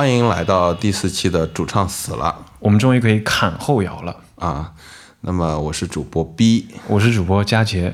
[0.00, 4.16] 欢迎来到第四期的主唱死了我们终于可以砍后摇了。
[4.36, 4.72] 啊！
[5.20, 7.92] 那么我是主播 B，我是主播佳杰。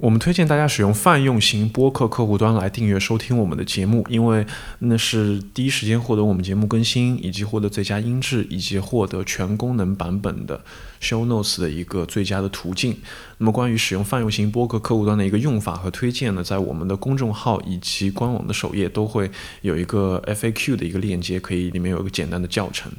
[0.00, 4.46] 我们推荐大家使用泛用型播客客户端来订阅收听我们的节目，因为
[4.78, 10.58] 那是第一时间获得我们节目更新，以及获得最佳音质，以及获得全功能版本的
[11.02, 12.96] show notes 的一个最佳的途径。
[13.36, 22.90] 那么关于使用泛用型播客客户端的一个用法和推荐呢，在我们的公众号以及官网的首页都会有一个 FAQ 的一个链接，可以里面有一个简单的教程。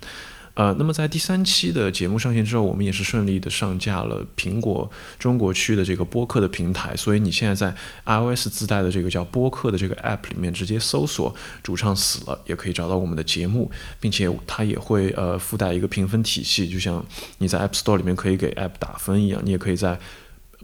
[0.53, 7.73] 呃，那么在第三期的节目上线之后，我们也是顺利的上架了苹果中国区的这个播客的平台，所以你现在在
[8.05, 11.33] iOS 自带的这个叫播客的这个 app 里面直接搜索
[11.63, 13.71] “主唱死了”，也可以找到我们的节目，
[14.02, 17.03] 并且它也会呃附带一个评分体系，就像
[17.38, 19.97] 你在 App Store 里面可以给 app 打分一样，你也可以在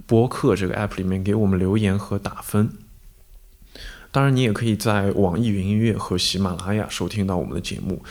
[0.06, 2.70] 播客这个 app 里面给我们留言和打分。
[4.10, 8.04] 当然，你也可以在网易云音乐和喜马拉雅收听到我们的节目。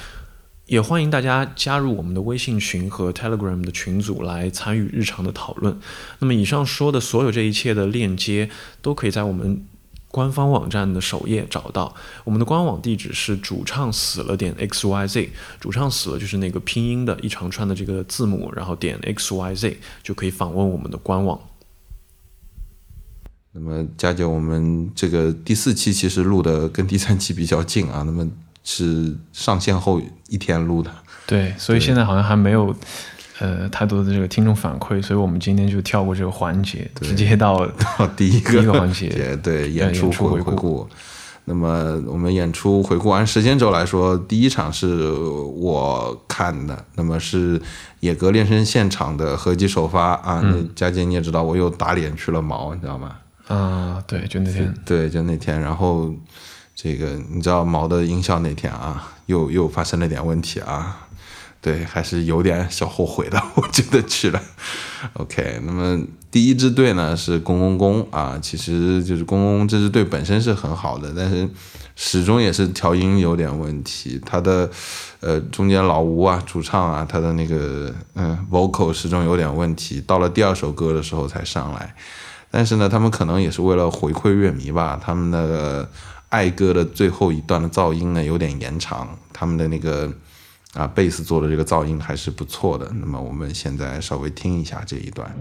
[0.67, 5.78] 也欢迎大家加入我们的微信群和 Telegram 的群组来参与日常的讨论。
[6.19, 8.50] 那么以上说的所有这一切的链接
[8.83, 9.64] 都可以在我们
[10.08, 11.95] 官方网站的首页找到。
[12.25, 21.41] 我们的官网地址是主唱死了点 x y z，主唱死了就是那个拼音的一长串的这个字母，然后点 x y z 就可以访问我们的官网。
[23.53, 28.28] 那么佳姐，我们这个第四期其实录的跟第三期比较近啊，那么
[28.67, 30.91] 是上线后一天录的。
[31.25, 32.75] 对，所以现在好像还没有
[33.39, 40.89] 呃太多的这个听众反馈，所以我们今天就跳过这个环节，直接到到第一个环节对演演出回顾顾。
[41.48, 47.62] 那么我们演出回顾按时间轴来说，第一场是我看的，那么是
[48.01, 50.40] 野格练声现场的合集首发啊。
[50.42, 53.19] 那佳姐你也知道，我又打脸去了毛，你知道吗？
[53.46, 56.13] 啊，对，就那天对，就那天，然后
[56.77, 61.09] 这个你知道毛的音效那天啊，又又发生了点问题啊，
[61.63, 64.39] 对，还是有点小后悔的， 我觉得去了。
[65.14, 65.98] OK，那么
[66.31, 71.48] 第一支队呢是公公公啊，其实就是公公这支队本身是很好的，但是
[71.95, 74.69] 始终也是调音有点问题，他的
[75.20, 81.95] 呃中间老吴啊主唱啊，他的那个嗯 vocal 始终有点问题，到了第二首歌的时候才上来。
[82.51, 85.89] 但是呢，他们可能也是为了回馈乐迷吧，他们的
[86.36, 90.13] 艾哥的最后一段的噪音呢有点延长，他们的那个
[90.74, 92.92] 啊贝斯做的这个噪音还是不错的。
[93.01, 95.35] 那么我们现在稍微听一下这一段。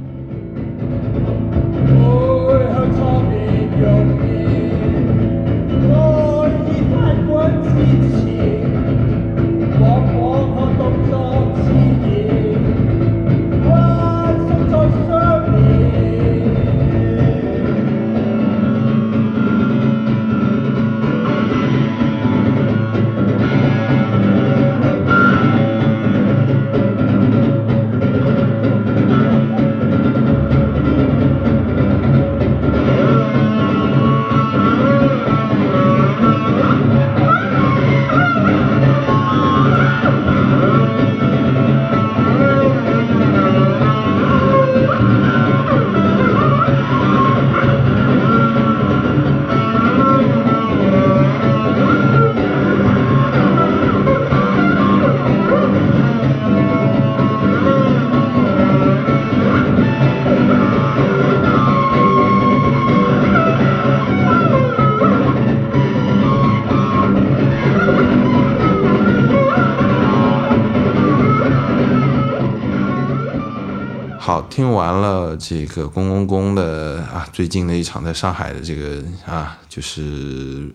[75.47, 80.67] 这个公公公的啊，最近的一场在上海的这个啊，就是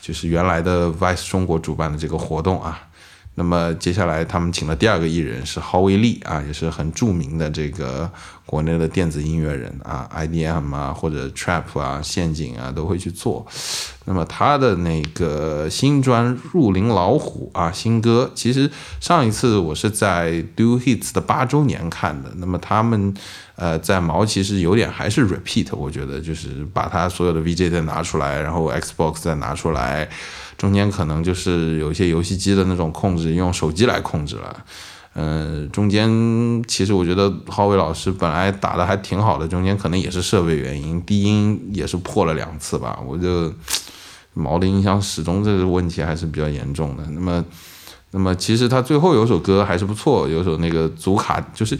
[0.00, 2.80] 就是原来的 Vice 中国主办的这个活动啊。
[3.34, 8.10] 那么接下来他们请了第二个艺人是郝维利啊，也是很著名的这个
[8.46, 13.46] 国内的电子音乐人啊，IDM 啊或者 Trap 啊、陷阱啊都会去做。
[14.08, 18.70] 那么他的那个新专《入林老虎》啊，新歌，其实
[19.00, 22.30] 上一次我是在 Do Hits 的八周年看的。
[22.36, 23.12] 那么他们
[23.56, 30.08] 呃在毛其实有点还是 repeat，我觉得就是把他所有的 VJ 再拿出来，然后 Xbox 再拿出来，
[30.56, 34.64] 中间可能就是有一些游戏机的那种控制用手机来控制了。
[35.14, 43.00] 呃，中间其实我觉得浩伟老师本来打的还挺好的，中间可能也是设备原因，低音也是破了两次吧。
[43.04, 43.50] 我就
[44.36, 47.02] 毛的音箱始终这个问题还是比较严重的。
[47.10, 47.44] 那么，
[48.10, 51.78] 那么其实他最后有首歌还是不错，有首那个祖卡，就是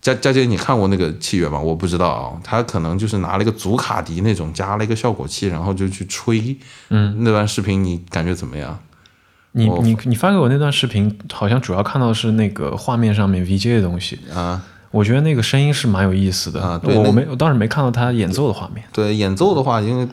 [0.00, 1.58] 佳佳姐，你看过那个器乐吗？
[1.58, 6.56] 我不知道啊，他可能就是拿了一个祖卡迪那种，加了一个效果器，然后就去吹。
[6.90, 8.78] 嗯，那段视频你感觉怎么样？
[9.54, 14.18] 你你你发给我那段视频，好像主要看到是那个画面上面 VJ 的东西。
[14.34, 16.62] 啊，我觉得那个声音是蛮有意思的。
[16.62, 18.84] 啊对我我没我当时没看到他演奏的画面。
[18.92, 20.06] 对演奏的话，因为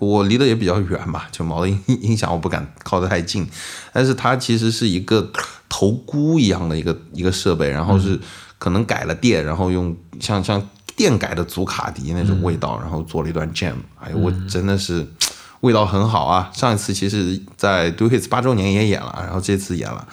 [0.00, 3.46] 我离得也比较远嘛，就毛的音音响我不敢靠得太近，
[3.92, 5.30] 但是它其实是一个
[5.68, 8.18] 头箍一样的一个一个设备，然后是
[8.58, 10.60] 可能改了电，然后用像像
[10.96, 15.06] 电改的祖卡迪那种味道，然后做了一段 jam，哎呦，我真的是。
[15.62, 16.50] 味道很好啊！
[16.52, 20.04] 上一次其实，在 Do Hits 八周年也演了，然后这次演了，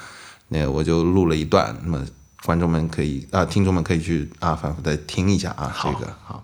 [0.49, 2.05] 那我就录了一段，那么
[2.43, 6.43] 观众们可以啊，听众们可以去啊，反复的听一下啊，这个好。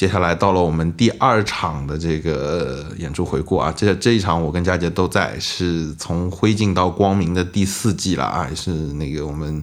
[0.00, 9.62] 接下来到了我们第二场的这个演出回顾啊，这这一场我跟佳杰都在，是从灰烬到光明的第四季了啊，也是那个我们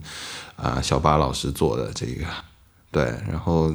[0.55, 2.23] 啊、小巴老师做的这个，
[2.91, 3.73] 对，然后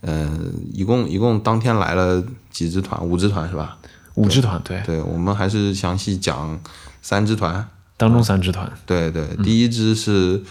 [0.00, 0.32] 呃，
[0.72, 3.76] 一共一共当天来了几支团，五支团是吧？
[4.14, 6.58] 五支团对，对，我们还是详细讲
[7.02, 7.68] 三支团，
[7.98, 8.72] 当中三支团。
[8.86, 10.42] 对对，第一支是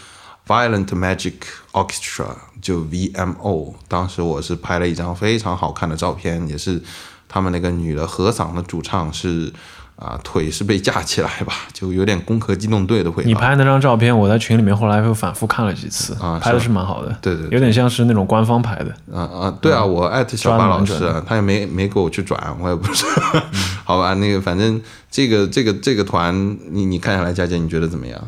[0.47, 1.33] Violent Magic
[1.71, 2.25] Orchestra，
[2.61, 3.73] 就 VMO。
[3.87, 6.81] 当时我是拍了一张非常好看的照片，也是
[7.27, 9.51] 他们那个女的合嗓的主唱是
[9.97, 13.27] 啊、腿是被架起来吧， 就有点攻壳机动队的味道。
[13.27, 18.85] 你拍那张照片，我在群里面后来又反复看了几次，啊拍的是是蛮好的，对对对有点像是那种官方拍的。
[19.15, 23.43] 啊啊，对啊，我艾特小巴老师他也没没给我去转，我也不知道。
[23.85, 28.19] 好吧，那个反正这个这个这个团，你你看下来，佳姐你觉得怎么样？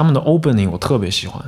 [0.00, 1.44] 他们的 opening 我特别喜欢，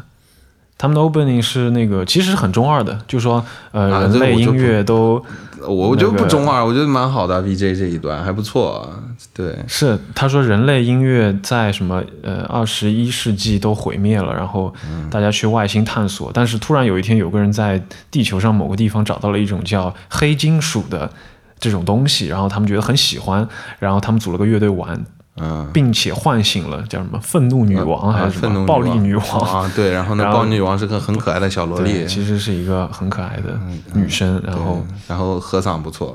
[0.77, 5.25] 他们的 opening 是那个其实很中二的，就说呃、啊人类音乐都
[5.63, 9.01] 我我觉得不中二，我觉得蛮好的、VJ 这一段还不错、啊，
[9.33, 9.59] 对。
[9.67, 14.71] 是他说人类音乐在什么呃二十一世纪都毁灭了，然后
[15.11, 21.11] 大家去外星探索，但是突然有一天有个人在地球上某个地方找到了一种叫黑金属的
[21.59, 23.49] 这种东西，然后他们觉得很喜欢，
[23.79, 25.03] 然后他们组了个乐队玩。
[25.37, 29.63] 嗯，并且唤醒了叫什么愤怒女王还是什么暴力女王王？
[29.63, 29.73] 啊？
[29.75, 33.59] 对，然后呢，暴力女王是个很可爱的小萝，莉，其实是一个很可爱的
[33.95, 34.39] 女生。
[34.45, 36.15] 然后然后和嗓不错，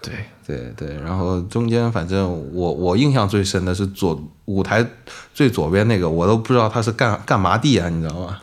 [0.00, 0.14] 对，
[0.46, 4.86] 对对，然后中间反正我我印象最深的是左舞台
[5.34, 8.38] 最左边那个，我都不知道他是干干嘛的呀，你知道吗？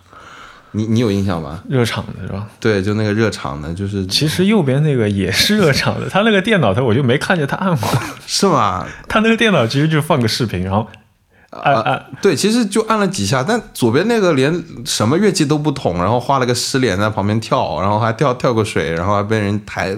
[0.75, 1.63] 你你有印象吗？
[1.69, 2.45] 热场的是吧？
[2.59, 7.89] 对，就那个热场的，就是其实右边那个也是热场的，他那个电脑他我就没看见他按过，
[8.27, 8.85] 是吗？
[9.07, 10.85] 他那个电脑其实就放个视频，然后
[11.51, 19.95] 按按对，其实就按了几下，但左边那个连什么乐器都不捅，然后画了个狮脸在旁边跳，然后还跳跳个水，然后还被人抬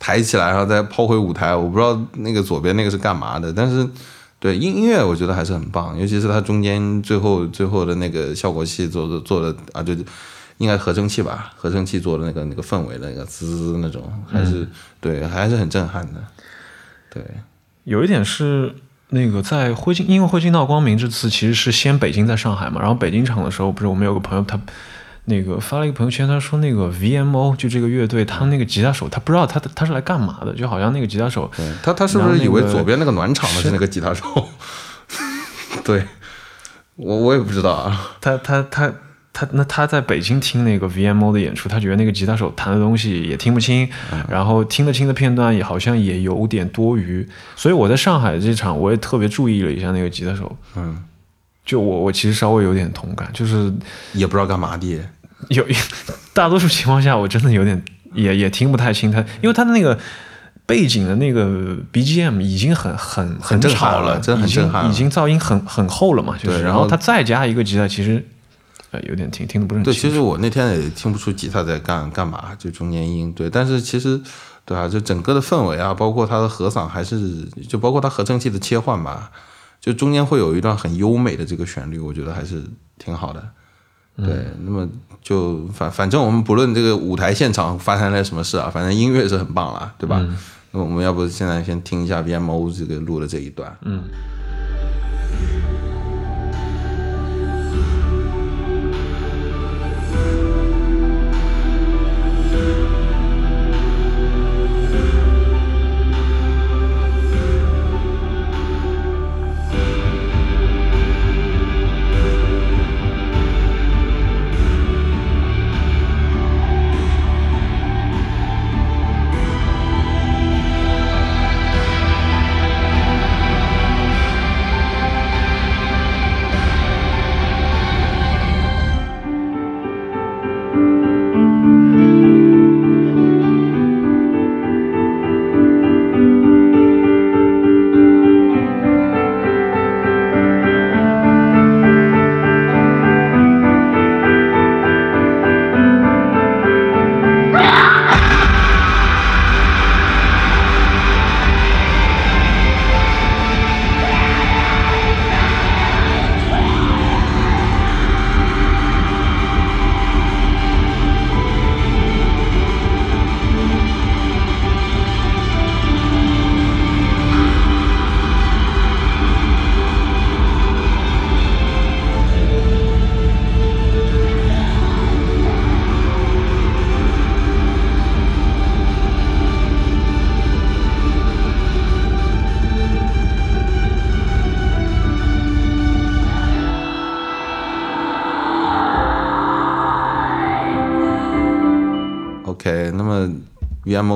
[0.00, 1.54] 抬起来，然后再抛回舞台。
[1.54, 3.86] 我不知道那个左边那个是干嘛的，但是
[4.38, 9.94] 对音音乐我觉得还是很棒，尤其是它中间最后最后的那个效果器做的做的啊，就
[10.58, 14.68] 应该合成器吧，合成器做的那个那个氛围的那个滋那种，还是、
[15.00, 16.22] 对，还是很震撼的。
[17.10, 17.22] 对，
[17.84, 18.74] 有一点是
[19.08, 24.60] 那个在灰烬，因为灰烬到光明这次其实是先北京在上海嘛，然后北京场的时候，不是我们有个朋友他。
[25.26, 31.50] 那个发了一个朋友圈，他说那个 VMO 就这个乐队，他那个吉他手他不知道他他是来干嘛的，就好像那个吉他手
[31.82, 34.24] 他他是不是以为左边那个暖场的是那个吉他手？
[35.84, 36.04] 对，
[36.96, 38.16] 我我也不知道啊。
[38.20, 38.92] 他他他
[39.32, 43.88] 他那他在北京听那个 VMO 的演出，他觉得那个吉他手弹的东西也听不清，
[44.28, 51.04] 然后听得清的片段也好像也有点多余，所以我在上海这场我也特别注意了一下那个吉他手，嗯，
[51.64, 53.72] 就我我其实稍微有点同感，就是
[54.14, 54.98] 也不知道干嘛的。
[55.48, 55.64] 有
[56.32, 57.82] 大多数情况下我真的有点
[58.14, 59.98] 也也听不太清他，因为他的那个。
[60.68, 68.26] 背景的那个 BGM 已经很很很震撼吵了真的很震撼已经噪音很很厚了嘛，就是，对然后他再加一个吉他，其实
[68.90, 70.08] 呃有点听听的不是很对，清楚。
[70.08, 73.32] 其实我那天也听不出吉他在干干嘛，就中间音。
[73.32, 74.20] 对，但是其实，
[74.64, 79.30] 对啊，就整个的氛围啊，包括它的和嗓，还是就包括它合成器的切换吧，
[79.80, 82.64] 就中间会有一段很优美的这个旋律，我觉得还是
[82.98, 83.40] 挺好的。
[84.16, 84.88] 对，那么
[85.22, 90.24] 就反反正我们不论这个舞台现场发生了什么事啊，反正音乐是很棒了，对吧？
[90.72, 94.02] 那我们要不现在先听一下 VMO 这个录的这一段，嗯。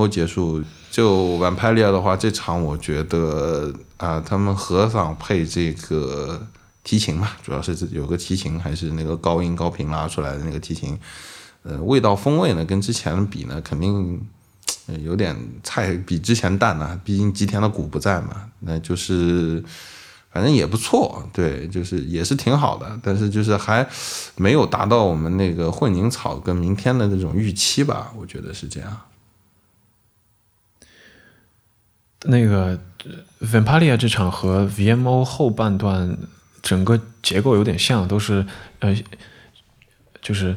[0.00, 6.46] VMO 结束，就 Vampire 的话，这场我觉得啊、他们合嗓配这个
[6.82, 10.98] 提琴嘛，主要是有个提琴，还是那个高音高频拉出来的那个提琴，
[11.62, 14.20] 呃，味道风味呢，跟之前比呢，肯定。
[15.04, 19.62] 有点菜比之前淡了、毕竟吉田的鼓不在嘛，那就是
[20.32, 23.86] 反正也不错，对，就是也是挺好的，但是就是还
[24.34, 29.00] 没有达到我们那个混凝草跟明天的那种预期吧，我觉得是这样。
[32.24, 36.16] 那个呃 Vampalia 这场和 VMO 后半段
[36.62, 38.44] 整个结构有点像，都是
[38.80, 38.94] 呃，
[40.20, 40.54] 就是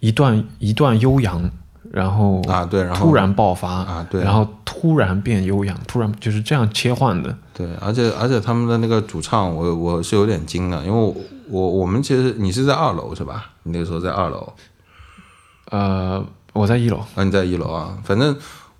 [0.00, 1.48] 一段一段悠扬，
[1.92, 7.36] 然后啊对然后突然爆发啊对然后突然变悠扬，突然就是这样切换的。
[7.54, 11.14] 对，而且而且他们的那个主唱我，我是有点惊的，因为我
[11.48, 13.52] 我我们其实你是在二楼是吧？
[13.62, 14.52] 你那个时候在二楼，
[15.70, 18.36] 呃，我在一楼，啊，你在一楼啊，反正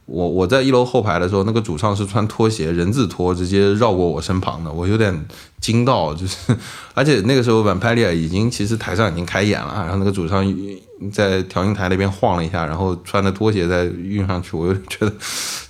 [0.06, 5.26] 我我在一楼后排的时候，那个主唱是穿拖鞋人字拖，直接绕过我身旁的，我有点
[5.60, 6.56] 惊到，就是，
[6.94, 10.44] 而且那个时候 Vampire 已经其实台上已经开演了，然后那个主唱
[11.12, 15.12] 在调音台那边晃了一下，然后穿着拖鞋再运上去，我有点觉得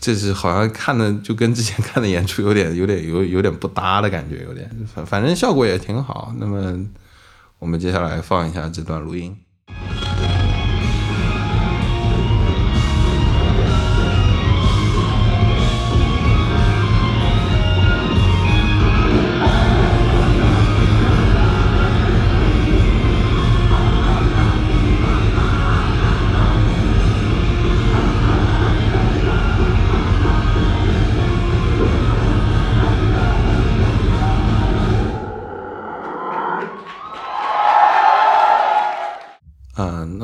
[0.01, 6.35] 这是好像看的就跟之前看的演出有点 有点有有点不搭的感觉，有点，反反正效果也挺好。
[6.39, 6.79] 那么
[7.59, 9.35] 我们接下来放一下这段录音。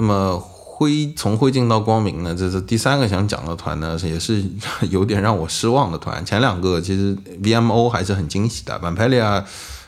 [0.02, 4.44] 那么灰从灰烬到光明呢，这是第三个想讲的团呢，也是
[4.90, 6.26] 有点让我失望的团。
[6.26, 9.44] 前两个其实 VMO 还是很惊喜的，Vampire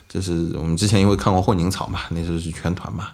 [0.09, 3.09] 就是我们之前因为看过混凝草嘛，那时候是全团嘛。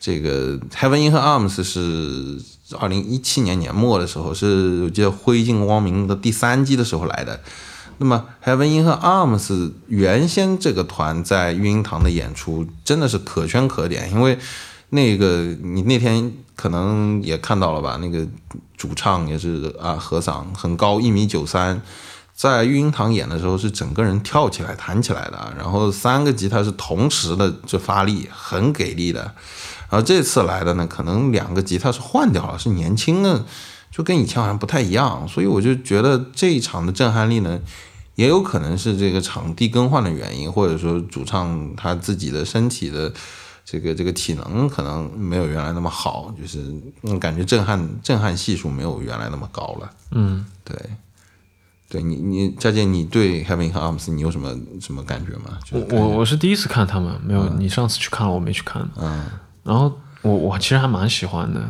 [0.00, 2.40] 这个 Heaven in Her Arms 是
[2.78, 7.38] 二零一七年年末的时候，是我记得灰烬光明的第三季的时候来的。
[7.98, 14.38] 那么 Heaven in Her Arms 原先这个团在育婴堂的演出真的是可圈可点，因为
[14.90, 18.26] 那个你那天可能也看到了吧，那个
[18.76, 21.80] 主唱也是啊和嗓很高，一米九三，
[22.34, 29.20] 在育婴堂演的时候是整个人跳起来弹起来的，然后三个吉他是同时的就发力，很给力的。
[29.88, 33.44] 然后这次来的呢，可能两个吉他是换掉了，是年轻的，
[33.90, 37.60] 就跟以前好像不太一样，所以我就觉得这一场的震撼力呢，
[38.14, 43.12] 也有可能是这个场地更换的原因，或者说主唱他自己的身体的
[43.70, 46.58] 这个这个体能可能没有原来那么好，就是
[47.02, 49.88] 嗯感觉震撼震撼系数没有原来那么高了。
[50.10, 50.76] 嗯，对，
[51.88, 55.56] 对你你佳姐，你对 Heaven Arms 你有什么什么感觉吗？
[55.64, 58.88] 就是我我我是第一次看他们，没有、你上次去看了，我没去看。
[58.96, 59.26] 嗯
[59.62, 61.60] 然后我我其实还蛮喜欢的，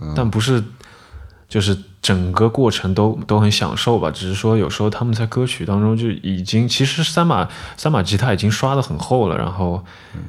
[0.00, 0.64] 嗯但不是
[1.50, 9.84] 就是整个过程都都很享受吧，只是说有时候他们在歌曲当中就已经其实三把三把吉他已经刷的很厚了，然后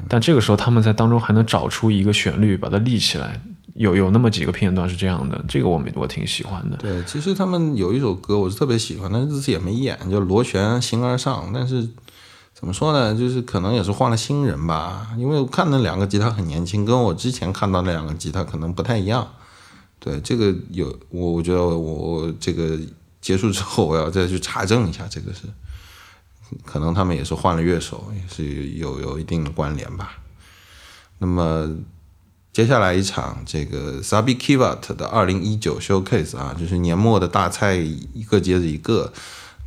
[0.09, 3.39] 但这个时候他们在当中还能找出一个旋律把它立起来，
[3.75, 6.77] 有有那么几个片段是这样的，这个我我挺喜欢的。
[6.77, 11.45] 对，其实他们有一首歌我是特别喜欢，但是这次也没演，叫《螺旋形而上》。
[11.53, 11.87] 但是
[12.55, 19.27] 怎么说呢，就是可能也是换了新人吧，因为我看那两个吉他很年轻，跟我之前看到那两个吉他可能不太一样。
[20.01, 22.77] 对，这个有我我觉得我我这个
[23.21, 25.43] 结束之后我要再去查证一下，这个是
[26.65, 30.17] 可能他们也是换了乐手，也是有有一定的关联吧。
[31.19, 31.69] 那么
[32.51, 39.13] 接下来一场这个 Sabi Kivat 的二零一九 Showcase 啊，就是年末的大菜一个接着一个。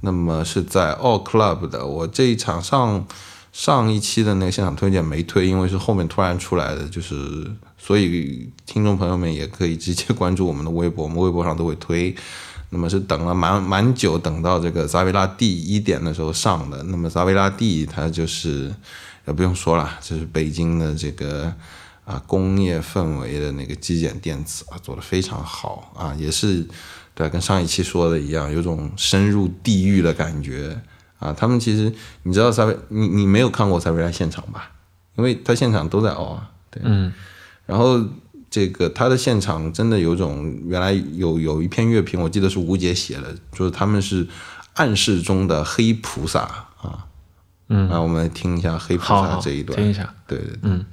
[0.00, 3.06] 那么是在 All Club 的，我这一场上
[3.54, 7.50] 上一期的那个现场推荐没推，因为是后面突然出来的，就是
[7.84, 12.16] 所以听众朋友们也可以直接关注我们的微博，我们微博上都会推。
[12.70, 16.82] 那么是等了蛮蛮久，等到这个扎维拉第一点的时候上的。
[16.84, 18.74] 那么扎维拉 D 它就是
[19.26, 21.52] 也不用说了，这是北京的这个
[22.06, 26.66] 啊工业氛围的那个极简电子啊，做的非常好啊，也是
[27.14, 30.80] 对，跟上一期说的一样，有种深入地狱的感觉
[31.18, 31.34] 啊。
[31.34, 34.70] 他们其实你知道萨维，你你没有看过萨维拉现场吧？
[35.16, 37.12] 因为他现场都在熬啊，对，嗯，
[37.66, 38.00] 然后
[38.50, 44.26] 这个他的现场真的有种原来有有一篇乐评，我记得是吴杰写的，就是他们是
[44.74, 46.40] 暗示中的黑菩萨
[46.80, 47.06] 啊。
[47.68, 50.14] 嗯那我们来听一下黑菩萨这一段，听一下。
[50.26, 50.84] 对对对，嗯。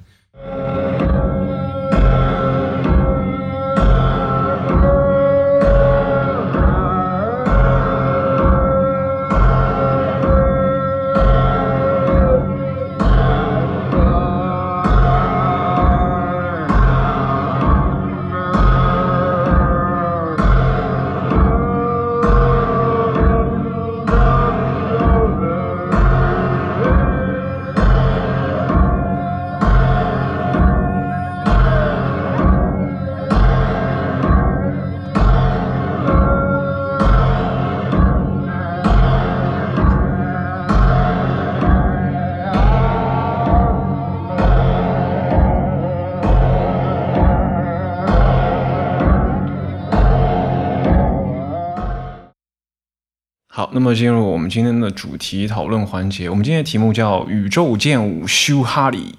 [53.94, 56.28] 进入我们今天的主题讨论环节。
[56.28, 59.14] 我们今天的题目叫“宇宙剑舞修哈里”，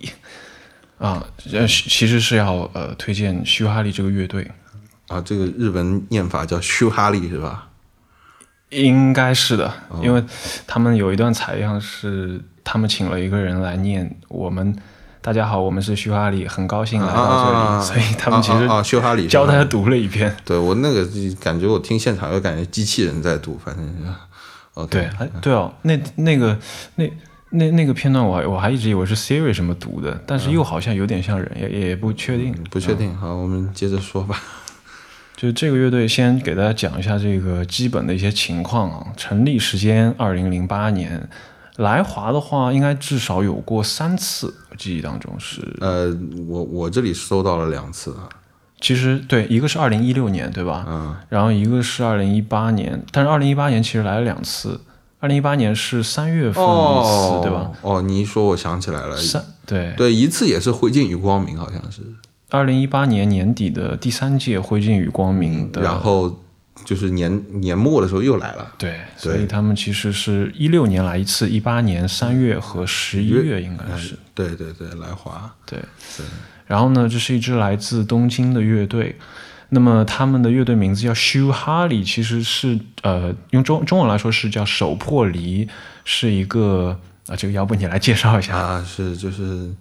[1.00, 4.50] 啊，呃，其实是要呃推荐修哈利这个乐队，
[5.08, 7.70] 啊，这个日文念法叫修哈利是吧？
[8.70, 10.24] 应该是的，因为
[10.66, 14.76] 他们有一段采样是他们请了一个人来念我们。
[15.22, 20.36] 大家好，我们是修哈里，很高兴来到这里，啊所以他们其实啊修哈里是吧教他读了一遍。
[20.44, 21.08] 对我那个
[21.40, 24.04] 感觉，我听现场又感觉机器人在读，反正是
[24.76, 24.90] OK。
[24.92, 26.58] 对，哎，对哦，那那个
[26.96, 27.12] 那
[27.50, 32.54] 那那个片段我还我还一直以为是 Siri 什么读的，但是又好像有点像人，也也不确定。
[32.70, 34.42] 不确定，好，我们接着说吧。
[35.36, 39.08] 就这个乐队，先给大家讲一下这个基本的一些情况啊。
[39.18, 41.28] 成立时间二零零八年，
[41.78, 45.62] 来华的话应该至少有过三次，我记忆当中是。
[45.82, 46.16] 呃，
[46.48, 48.30] 我我这里收到了两次啊，
[48.84, 50.84] 其实对，一个是二零一六年，对吧？
[50.90, 54.78] 嗯，然后一个是二零一八年，但是二零一八年其实来了两次。
[55.22, 57.72] 二零一八年是三月份一次，对吧？？
[57.82, 62.02] 哦，你一说我想起来了，三对对，一次也是灰烬与光明，好像是，
[62.50, 66.42] 二零一八年年底的第三届灰烬与光明的，然后
[66.84, 75.80] 就是年年末的时候又来了，对，所以他们其实是一六年来一次，一八年三月和十一月应该是对对对，来华，对。
[76.74, 79.16] 然后呢，这是一支来自东京的乐队。
[79.70, 85.68] 那么他们的乐队名字叫 Shu h a r l y 其实是呃用中中文来说是叫手破梨，
[86.04, 89.72] 是一个啊，这个要不你来介绍一下，啊，是就是，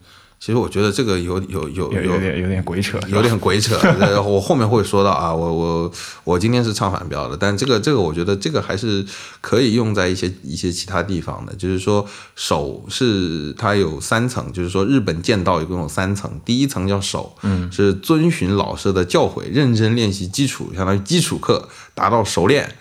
[0.45, 5.93] 其实我觉得这个有有有有有点有点鬼扯，有点鬼扯，呃 我后面会说到啊，我我
[6.25, 9.07] 我今天是唱反调的，但这个这个我觉得这个还是
[9.41, 22.75] 可以用在一些一些其他地方的，就是说手是它有三层，就是说日本剑道一共有三层，第一层叫手，嗯，是遵循老师的教诲，认真练习基础，相当于基础课，达到熟练。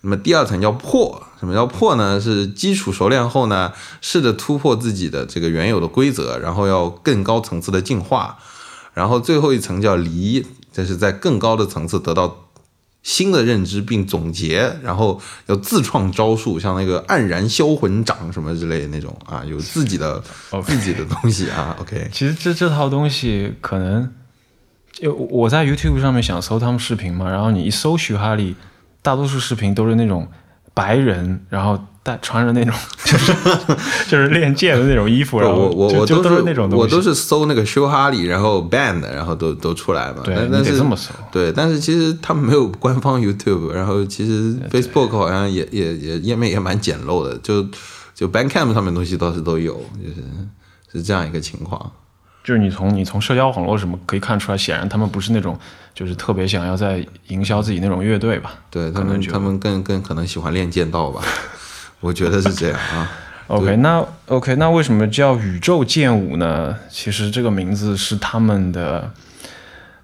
[0.00, 2.20] 那么第二层叫破，什么叫破呢？
[2.20, 8.38] 是基础熟练后呢，试着突破自己的这个原有的规则，然后要更高层次的进化。
[8.94, 12.48] 然后最后一层叫离，这是在更高的层次得到
[13.02, 20.20] 新的认知并总结，然后要自创招数，像那个黯然销魂掌什么之类的那种啊，有自己的
[20.64, 21.76] 自己的东西啊。
[21.80, 24.12] OK，其实这这套东西可能
[24.92, 28.56] 就我在 YouTube 上面想搜他们视频嘛，然后你一搜徐哈利，
[29.08, 30.28] 大多数视频都是那种
[30.74, 32.74] 白人，然后带穿着那种
[33.06, 33.32] 就是
[34.06, 40.20] 就是练剑的那种衣服，然后我我我都是那种，我都是搜那个修哈里，然后 band，然后都都出来嘛。
[40.22, 47.66] 对但但是这么搜对，但是其实他们没有官方 YouTube，然后其实 Facebook 好像也也也页面也蛮简陋的，就
[48.14, 50.22] 就 Bandcamp 上面东西倒是都有，就是
[50.92, 51.90] 是这样一个情况。
[52.48, 55.54] 就是你从你从社交网络什么可以看出来，显然他们不是那种
[55.94, 58.54] 就是特别想要在营销自己那种乐队吧？
[58.70, 61.20] 对他们，他们更更可能喜欢练剑道吧，
[62.00, 63.10] 我觉得是这样啊。
[63.48, 66.74] OK，那 OK，那为什么叫宇宙剑舞呢？
[66.88, 69.10] 其实这个名字是他们的，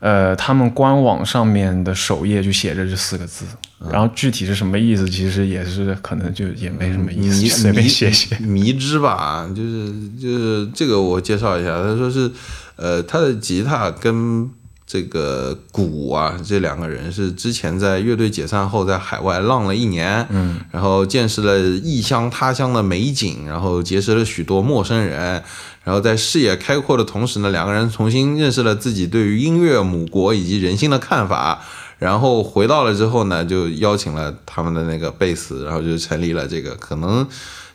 [0.00, 8.36] 呃，他们官网上面的首页就写着这四个字，嗯然后具体是什么意思，其实也是可能就也没什么意思，随便写写。
[8.38, 12.30] 迷之吧，就是就是这个我介绍一下，他说是，
[12.76, 14.48] 呃，他的吉他跟
[14.86, 25.42] 这个鼓啊，这两个人是之前在乐队解散后在海外浪了一年，嗯，然后见识了异乡他乡的美景，然后结识了许多陌生人，
[25.82, 31.62] 然后在视野开阔的同时呢，两个人重新认识了自己对于音乐、母国以及人性的看法。
[32.04, 37.26] 然后回到了之后呢，就邀请了他们的那个贝斯，然后就成立了这个，可能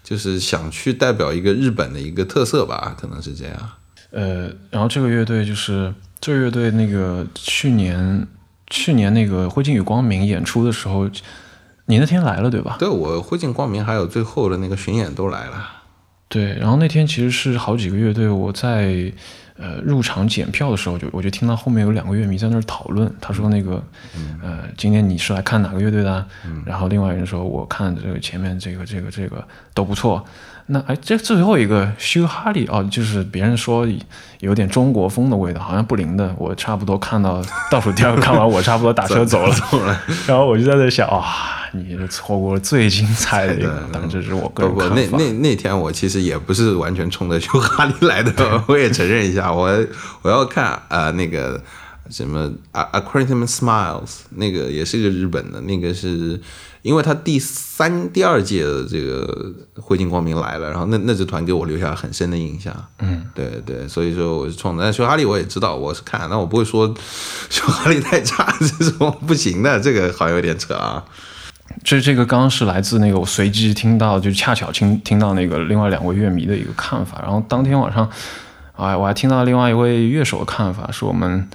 [0.03, 3.55] 就是想去代表一个日本的一个特色吧，可能是这样。
[4.11, 8.27] 呃，然后这个乐队就是这个乐队那个去年
[8.67, 11.09] 去年那个灰烬与光明演出的时候，
[11.87, 12.77] 你那天来了对吧？
[12.77, 15.67] 对我灰烬光明还有最后的那个巡演都来了，
[16.27, 19.11] 对，然后那天其实是好几个乐队，我在
[19.59, 23.83] 呃入场检票的时候就我就听到后面有两个乐迷在那儿讨论，他说那个、
[24.41, 26.25] 呃今天你是来看哪个乐队的啊、
[26.65, 30.25] 然后另外一个人说我看这个前面这个这个这个都不错。
[30.71, 33.87] 那哎，这最后一个修哈利哦，就是别人说
[34.39, 36.31] 有点中国风的味道，好像不灵的。
[36.37, 39.55] 我差不多看到倒数第二个看完，我差不多打车走了。
[39.71, 39.99] 走了。
[40.27, 41.25] 然后我就在那想，哇、
[41.73, 44.95] 你错过了最精彩的一个，当然这是我个人看法。
[44.95, 48.31] 那那那天我其实也不是完全冲着修哈利来的，
[48.69, 49.75] 我也承认一下，我
[50.21, 51.59] 我要看啊、呃那个
[52.11, 56.39] 什么 A Aquarium Smiles，那个也是个日本的，那个是
[56.81, 62.73] 因为他第三第二届的这个灰烬光明来了，然后那那支团给我留下很深的印象。
[62.99, 66.93] 嗯，对对，所以说我是冲着，但修哈利我也知道我是看，但我不会说
[67.49, 71.03] 修哈利太差，这种不行的，这个好像有点扯啊。
[71.83, 78.09] 这这个刚刚是来自那个我随机听到，就恰巧听听到那个另外两位乐迷的一个看法，然后当天晚上，
[78.75, 81.47] 哎，我还听到另外一位乐手的看法，是我们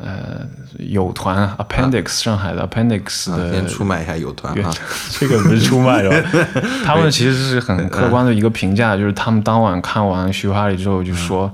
[0.00, 0.46] 呃
[0.78, 4.70] 友团 Appendix、上海的 Appendix 啊，的先出卖一下友团乐啊，
[5.18, 6.22] 这个不是出卖的，
[6.84, 11.50] 他们其实是很客观的一个评价，就是他们当晚看完《徐哈里》之后就说，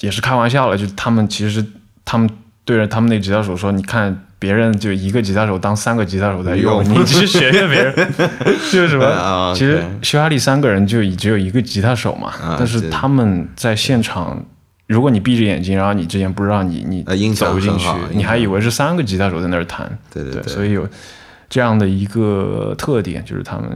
[0.00, 1.64] 也是开玩笑了，就他们其实
[2.04, 2.30] 他们
[2.64, 7.00] 对着他们那吉他手说，你看别人就一个吉他手当三个吉他手在用，用。
[7.00, 8.14] 你去学学别人，
[8.70, 9.04] 就是什么？
[9.06, 14.40] 啊其实徐哈利三个人就只有一个吉他手嘛，啊但是他们在现场。
[14.86, 17.02] 如果你闭着眼睛，然后你之前不知道你你
[17.34, 20.88] 走进去，你还以为是三个吉他手在那儿弹，对，对对对所以有
[21.48, 23.68] 这样的一个特点，就是他们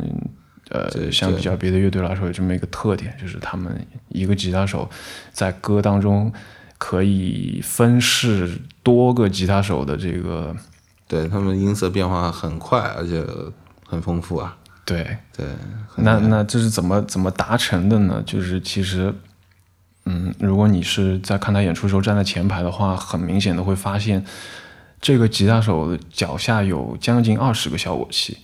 [0.71, 3.75] 呃，相比较别的乐队来说，有这么一个特点，就是他们
[4.09, 4.89] 一个吉他手
[5.33, 6.33] 在歌当中
[6.79, 8.49] 可以分饰
[8.83, 10.55] 多个吉他手的这个
[11.09, 13.25] 对他们音色变化很快，而且
[13.85, 14.57] 很丰富啊。
[14.85, 15.05] 对。
[15.37, 15.47] 对，
[15.97, 18.23] 那那这是怎么怎么达成的呢？
[18.25, 19.13] 就是其实，
[20.13, 24.25] 嗯，如果你是在看他演出时候站在前排的话，很明显的会发现，
[25.01, 28.37] 这个吉他手脚下有将近二十个效果器，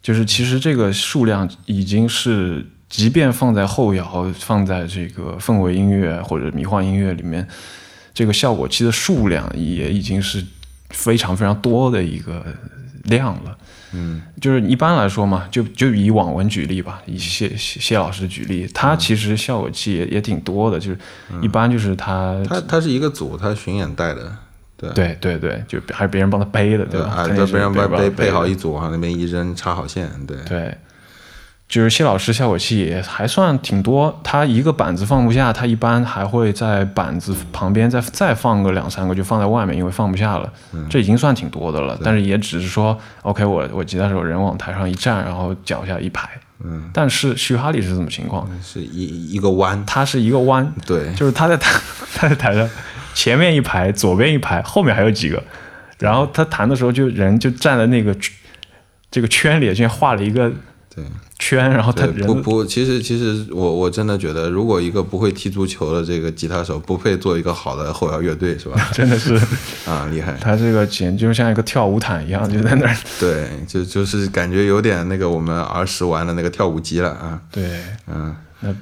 [0.00, 7.46] 就是其实这个数量已经是，即便放在后摇，放在这个氛围音乐或者迷幻音乐里面，
[8.14, 10.42] 这个效果器的数量也已经是
[10.88, 12.46] 非常非常多的一个
[13.08, 13.58] 量了。
[13.92, 14.22] 嗯。
[14.40, 20.98] 就是一般来说嘛，就就以网文举例吧，以谢谢谢老师举例，他其实效果器也也挺多的，就是
[21.42, 24.36] 一般就是他，他他是一一个组，他巡演带的，
[24.76, 24.90] 对。
[24.90, 27.26] 对对对，就还是别人帮他背的，对吧？
[27.28, 30.76] 就被人帮背背配好一组，往那边一扔，插好线，对，对，
[31.68, 40.50] 就是谢老师效果器也还算挺多，他一个板子放不下，他一般还会在板子旁边再再放个两三个，就放在外面，因为放不下了，
[40.88, 41.98] 这已经算挺多的了。
[42.02, 46.28] 但是也只是说，OK，我我吉他手人往台上一站，然后脚下一排。
[46.64, 48.48] 嗯，但是徐哈利是什么情况？
[48.62, 51.78] 是一一个弯，他是一个弯，对，就是他在台
[52.14, 52.68] 他在台上
[53.14, 55.40] 前面一排，左边一排，后面还有几个，
[55.98, 58.16] 然后他弹的时候就人就站在那个
[59.10, 60.50] 这个圈里，就像画了一个
[60.92, 61.04] 对，
[61.38, 68.76] 圈，然后他不不，其实其实我我真的觉得，如果一个不会踢足球的这个吉他手，不配做一个好的后摇乐队，是吧？
[68.92, 69.34] 真的是
[69.86, 70.36] 啊，厉害！
[70.40, 72.96] 他这个简直就像一个跳舞毯一样，就在那儿。
[73.20, 77.64] 对，就就是感觉有点那个我们儿时玩的那个跳舞机了啊，对，
[78.08, 78.74] 嗯，那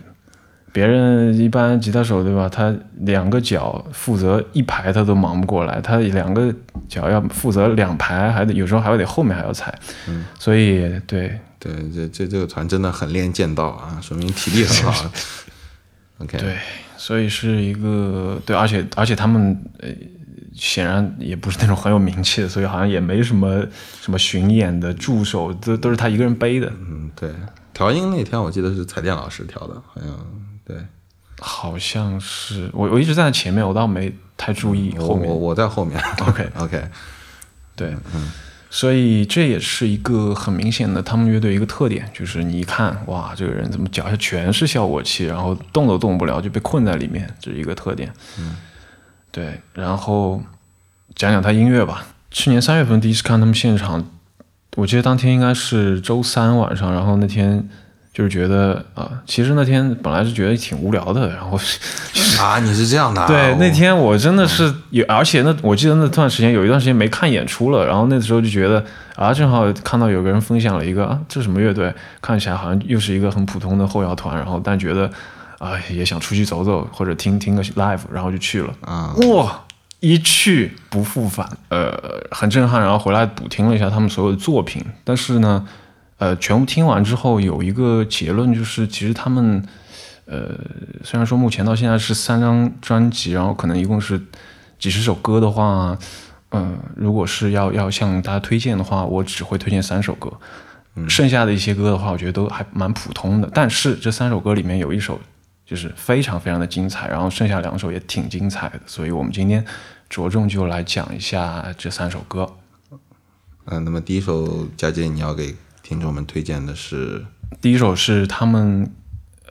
[0.72, 2.48] 别人一般吉他手对吧？
[2.48, 6.54] 他两个脚负责一排他都忙不过来，他两个
[6.88, 9.74] 脚要负责两排，还得有时候还会得后面还要踩，
[10.08, 15.10] 嗯，所以对对，这这这个团真的很练剑道啊，说明体力很好。
[16.18, 16.58] OK，对，
[16.96, 19.88] 所以是一个对，而且而且他们呃。
[20.58, 23.62] 显然也不是那种很有名气的，所以好像也没什么
[24.00, 26.72] 什么巡演的助手，都都是他一个人背的。
[26.80, 27.30] 嗯，对，
[27.74, 30.08] 调音那天我记得是彩电老师调的，好像
[30.64, 30.78] 对。
[31.38, 35.28] 好像是我我一直在前面，我倒没太注意我后面。
[35.28, 36.00] 我我在后面。
[36.20, 36.82] OK OK，
[37.74, 37.94] 对，
[38.68, 48.12] 所以这也是一个很明显的他们乐队一个特点，就是你一看，哇，这个人怎么脚下全是效果器，然后动都动不了，就被困在里面，这是一个特点。
[48.38, 48.56] 嗯，
[49.30, 50.42] 对，然后
[51.14, 52.06] 讲讲他音乐吧。
[52.30, 54.04] 去年三月份第一次看他们现场，
[54.76, 57.66] 我记得当天应该是周三晚上，然后那天
[58.16, 61.58] 就是觉得啊、其实那天本来是觉得挺无聊的，然后
[62.40, 63.26] 啊，你是这样的、啊？
[63.28, 68.82] 对，那天我真的是有，而且那我记得那段时间有一段时间没看演出了，然后那时候就觉得
[69.16, 71.94] 啊，正好看到有个人分享了一个啊，这是什么乐队？
[72.22, 75.10] 看起来好像又是一个很普通的后摇团，然后但觉得
[75.58, 78.72] 啊也想出去走走或者听听个 live，然后就去了。
[78.80, 79.60] 啊，哇，
[80.00, 81.92] 一去不复返，呃，
[82.30, 82.80] 很震撼。
[82.80, 85.62] 然后回来补听了一下他们所有的作品，但是呢，
[86.18, 89.62] 呃，全部听完之后有一个结论，就是其实他们，
[90.24, 90.58] 呃，
[91.04, 94.20] 虽然说目前到现在是三张专辑，然后可能一共是
[94.78, 95.98] 几十首歌的话，
[96.48, 100.32] 呃，如果是要要向大家推荐的话，我只会推荐三首歌。
[101.06, 103.50] 剩下的一些歌的话，我觉得都还蛮普通的。
[103.52, 105.20] 但是这三首歌里面有一首
[105.66, 109.62] 就是非常非常的精彩，然后剩下两首也挺精彩的，所以我们今天
[110.08, 112.50] 着重就来讲一下这三首歌。
[113.66, 115.54] 嗯、那么第一首佳姐你要给
[115.88, 117.24] 听众们推荐的是
[117.60, 118.92] 第一首是他们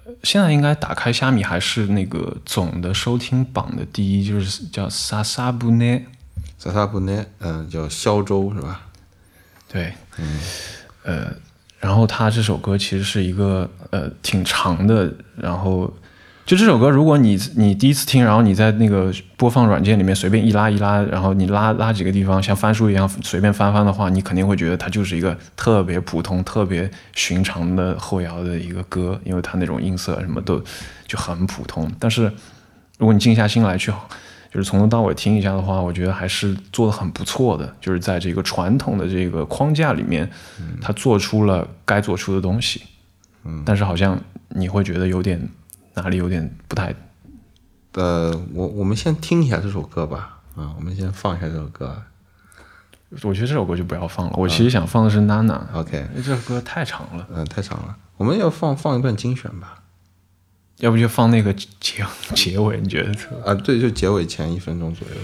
[0.04, 6.06] 呃现在应该打开虾米还是那个总的收听榜的第一，就是叫萨萨布内。
[6.58, 8.82] 萨萨布内，嗯、叫萧州是吧？
[9.70, 10.40] 对，嗯
[11.04, 11.34] 呃，
[11.80, 15.94] 然后他这首歌其实是一个呃挺长的，然后
[16.46, 30.64] 就这首歌，如果你你第一次听，然后你在那个播放软件里面随便一拉一拉，然后你拉拉几个地方像翻书一样随便翻翻的话，你肯定会觉得它就是一个特别普通、特别寻常的后摇的一个歌，因为它那种音色什么都
[31.08, 31.92] 就很普通。
[31.98, 32.32] 但是
[33.00, 33.92] 如果你静下心来去，
[34.54, 37.76] 就是从头到尾听一下的话，我觉得还是做的很不错的。
[37.82, 40.30] 就是在这个传统的这个框架里面，
[40.80, 42.84] 他做出了该做出的东西。
[43.46, 44.16] 嗯，但是好像
[44.50, 45.42] 你会觉得有点
[45.96, 46.94] 哪里有点不太
[47.94, 52.04] 呃，我我们先听一下这首歌吧，啊，我们先放一下这首歌。
[53.22, 54.34] 我觉得这首歌就不要放了。
[54.36, 59.82] 我其实想放的是《娜娜》，OK，这首歌太长了，嗯、太长了，我们要放放一段精选吧。
[60.80, 62.82] 要不就放那个结结尾？
[62.82, 63.14] 你觉得？
[63.46, 65.16] 啊，对，就结尾前一分钟左右。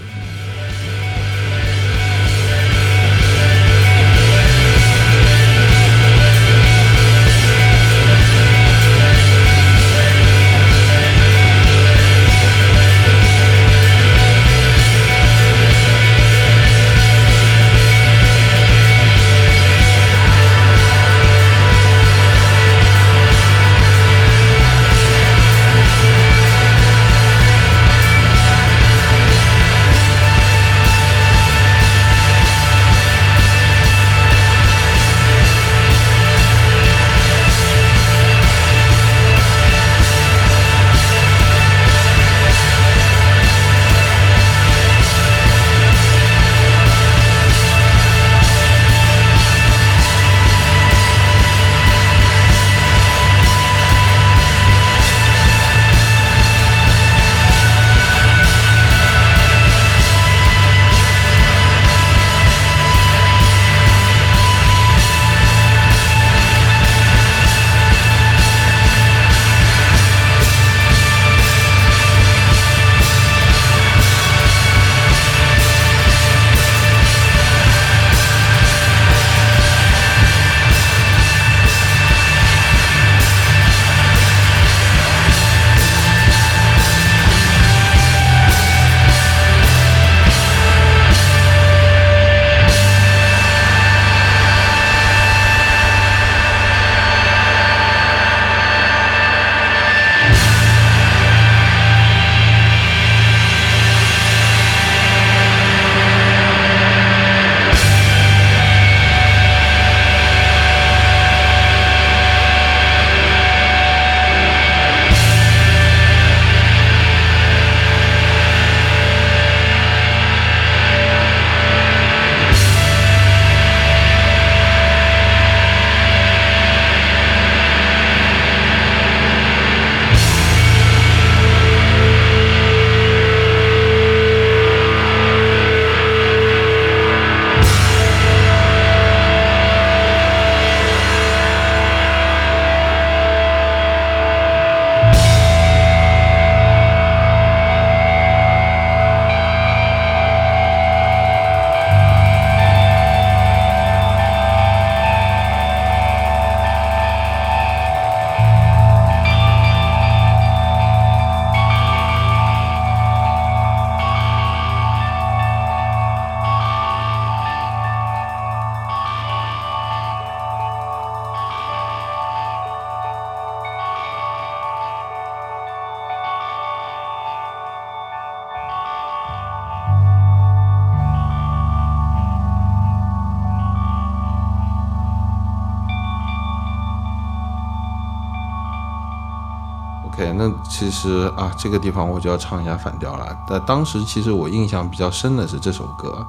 [190.82, 193.38] 其实啊，这个地方我就要唱一下反调了。
[193.48, 196.26] 但当时其实我印象比较深的是这首歌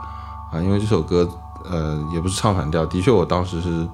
[0.52, 1.28] 啊，因为这首歌
[1.68, 3.88] 呃也不是唱反调，的确我当时是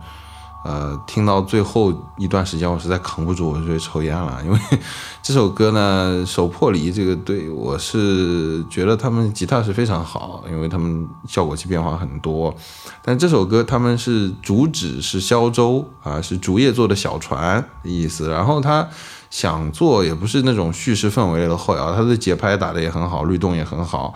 [0.66, 4.42] 呃听到最后一段时间，我实在扛不住，我就去抽烟了。
[4.44, 4.60] 因为
[5.24, 12.54] 这首歌呢，手破离这个对，我是觉得他们吉他是非常好，因为他们效果器变化很多。
[13.02, 18.30] 但这首歌他们是主旨是消舟啊，是竹叶做的小船的意思。
[18.30, 18.86] 然后他
[19.30, 24.14] 想做也不是那种叙事氛围的后摇，他的节拍打得也很好，律动也很好。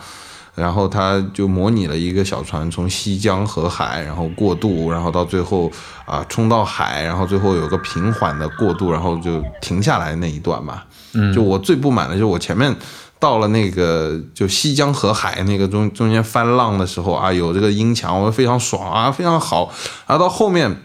[0.55, 5.71] 然后他就模拟了一个小船从西江河海，然后过渡，然后到最后
[6.05, 10.83] 啊冲到海，然后最后有个平缓的过渡，然后就停下来那一段嘛。
[11.13, 12.75] 嗯，就我最不满的就是我前面
[13.17, 19.73] 到了那个就西江河海那个中中间翻浪的时候啊，有这个音墙，我非常爽啊，非常好。
[20.05, 20.83] 然后到后面，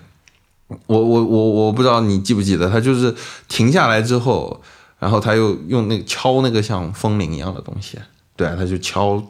[0.86, 3.14] 我我我我不知道你记不记得，他就是
[3.48, 4.60] 停下来之后，
[4.98, 7.98] 然后他又用那个敲那个像风铃一样的东西，
[8.36, 9.22] 对，他就敲。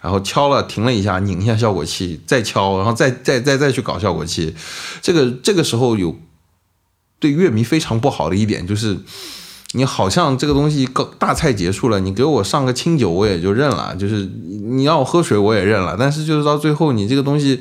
[0.00, 4.54] 然后敲了，停了一下，拧一下效果器，再敲，然后再再再再去搞效果器。
[5.02, 6.14] 这个这个时候有
[7.18, 8.96] 对乐迷非常不好的一点就是，
[9.72, 17.60] 你好像这个东西大大菜结束了，你给我上个清酒我也就认了，就是你让我喝水我也认了，但是就是到最后你这个东西，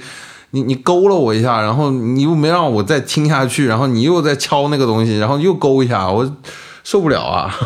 [0.51, 6.35] 你你勾了我一下，然后你又没让我再听下去，然后你又在敲那个东西，然后又勾一下，我
[6.83, 7.53] 受不了啊。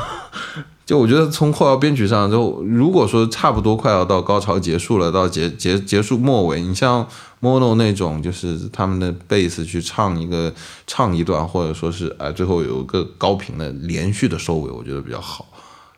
[0.84, 7.08] 就我觉得从后摇编曲上，就如果说差不多快要到高潮结束了，到结结结束末尾，你像
[7.40, 10.54] Mono 那种，就是他们的贝斯去唱一个
[10.86, 15.46] 唱一段，或者说是哎最后有一个高频的连续的收尾，我觉得比较好。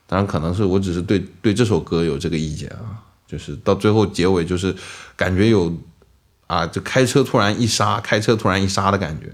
[0.05, 4.75] 当然可能是我只是对对这首歌有这个意见啊，就是到最后结尾就是
[5.15, 5.73] 感觉有
[6.47, 9.31] 啊，就开车突然一刹，开车突然一刹的感觉。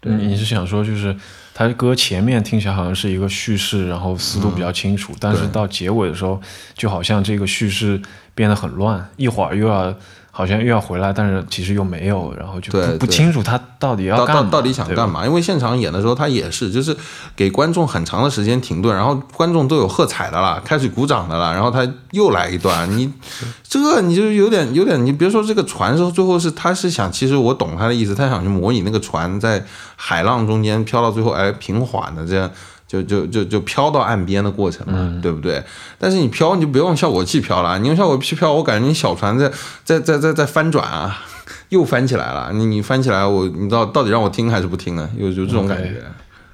[0.00, 1.16] 对，你是想说就是。
[1.54, 6.40] 他歌前面听起来好像是一个叙事，然后思路比较清楚，但是到结尾的时候，
[6.74, 8.00] 就好像这个叙事
[8.32, 9.92] 变得很乱，一会儿又要。
[10.38, 15.26] 好像又要回来，但是其实又没有，然后就不不清楚他到底要干到底想干嘛。
[15.26, 16.96] 因为现场演的时候，他也是就是
[17.34, 23.12] 给观众很长的时间停顿，然后观众都有喝彩的了，开始鼓掌的了，然后他又来一段，你
[23.68, 29.64] 这你就有点有点，你别说这个船是，最后是他是想，其实我懂他的意思，他想去模拟那个船在
[29.96, 32.48] 海浪中间飘到最后，哎，平缓的这样。
[32.88, 35.62] 就就就就飘到岸边的过程嘛，对不对？
[35.98, 39.52] 但是你飘你就不用效果器飘了，你用效果器飘，我感觉你小船在
[39.84, 41.22] 在在在在翻转啊，
[41.68, 42.50] 又翻起来了。
[42.54, 45.06] 你你翻起来，我你知道到底让我听还是不听呢？
[45.18, 46.02] 有有这种感觉，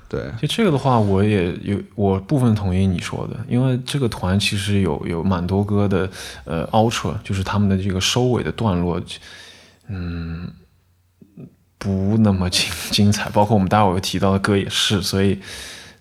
[0.08, 0.22] 对。
[0.42, 6.10] 就这个的话，我也有我部分同意你说的，因为这个团其实有有蛮多歌的，
[6.44, 9.00] 呃，ultra 就是他们的这个收尾的段落，
[9.88, 10.50] 嗯，
[11.78, 15.38] 不那么精精彩，包括我们待会儿提到的歌也是，所以。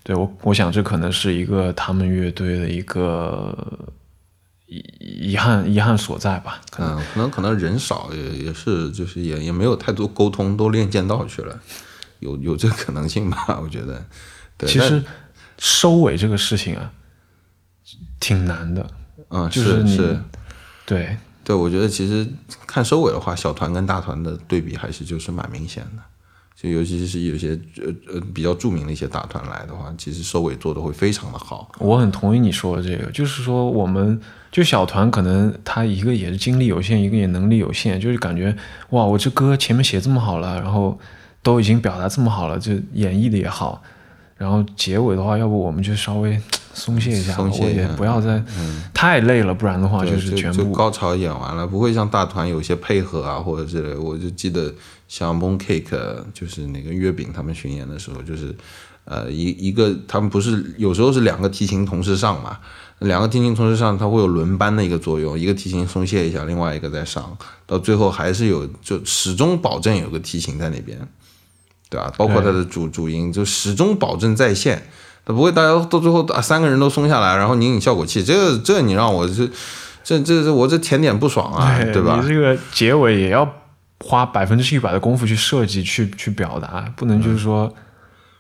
[0.04, 3.58] 对我，我想这可能是一个他们乐队的一个
[4.66, 6.60] 遗遗憾遗憾所在吧。
[6.78, 11.58] 嗯，可能可能人少也也是，就是也也没有太多沟通，都练剑道去了，
[12.20, 13.60] 有有这可能性吧？
[13.64, 14.06] 我觉得。
[14.58, 15.04] 对其实
[15.58, 16.92] 收尾这个事情啊，
[18.20, 18.86] 挺难的。
[19.30, 20.20] 嗯，就是是。
[20.86, 22.28] 对对，我觉得其实
[22.68, 26.04] 看收尾的话，小团跟大团的对比还是就是蛮明显的。
[26.64, 31.70] 就尤其是有些呃呃比较著名的一些大团来的话，其实收尾做的会非常的好。
[31.80, 34.18] 我很同意你说的这个，就是说我们
[34.50, 38.56] 就小团可能他一个也是精力有限，一个也能力有限，就是感觉
[38.92, 40.98] 哇，我这歌前面写这么好了，然后
[41.42, 43.84] 都已经表达这么好了，就演绎的也好，
[44.38, 46.40] 然后结尾的话，要不我们就稍微
[46.74, 48.42] 松懈一下，松懈也不要再
[48.94, 54.74] 太累了，不然的话就是全部高潮演完了，不会像大团有些配合啊或者之类，我就记得。
[55.16, 58.52] 像 Mooncake 就是那个月饼，他们巡演的时候，就是
[59.06, 62.58] 呃一一个他们不是有时候是两个提琴同时上嘛，
[62.98, 67.38] 两个提琴同时上，它会有轮班的一个作用，一个提琴松懈一下，另外一个再上，
[67.68, 70.98] 到最后还是有就始终保证有个提琴在那边，
[71.92, 72.12] 对吧？
[72.18, 74.82] 包括它的主主音就始终保证在线，
[75.24, 79.48] 它不会大家到最后啊三个人都松下来，然后拧拧效果器，这这你让我这
[80.04, 82.20] 这这这我这甜点不爽啊，对吧？
[82.20, 83.48] 你这个结尾也要。
[84.00, 87.74] 花百分之一百的功夫去设计、去去表达，不能就是说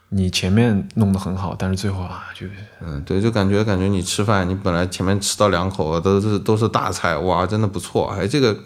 [0.09, 2.45] 你前面弄得很好，但是最后啊，就
[2.81, 8.57] 嗯，对，就感觉感觉你吃饭，你本来前面吃到两口都是都是大菜，哇，真的不错，哎，这个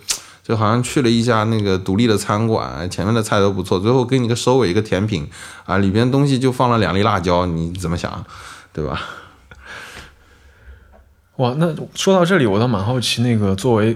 [0.42, 5.30] 就好像去了一家那个独立的餐馆，前面的菜都不错，最后给你个收尾一个甜品
[5.66, 8.26] 啊，里边东西就放了两粒辣椒，你怎么想，
[8.74, 9.02] 对吧？
[11.36, 13.96] 哇，那说到这里，我倒蛮好奇，那个作为。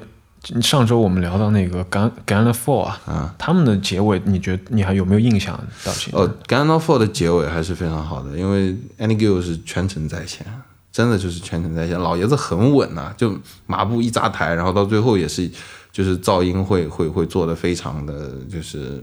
[0.61, 5.55] 上周我们聊到那个《Gun Gun Four》啊，啊他们的结尾，你觉得你还有没有印象？
[5.83, 6.19] 到现在？
[6.19, 10.45] 哦，《Ganondorf Four》的结尾还是非常好的，因为 Annie Gill 是全程在线，
[10.91, 13.37] 真的就是全程在线，老爷子很稳呐、就
[13.67, 15.49] 马步一扎台，然后到最后也是，
[15.91, 18.99] 就是噪音会会会做的非常的就是，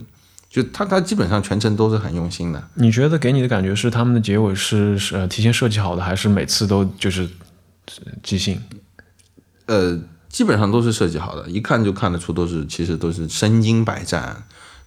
[0.51, 2.61] 就他他基本上全程都是很用心的。
[2.75, 7.23] 你觉得给你的感觉是他们的结尾是是呃提前设计好的，还是每次都就是
[8.05, 8.61] 呃即兴？
[9.67, 9.99] 呃，
[10.29, 14.37] 基本上都是设计好的，一看就看得出都是其实都是身经百战。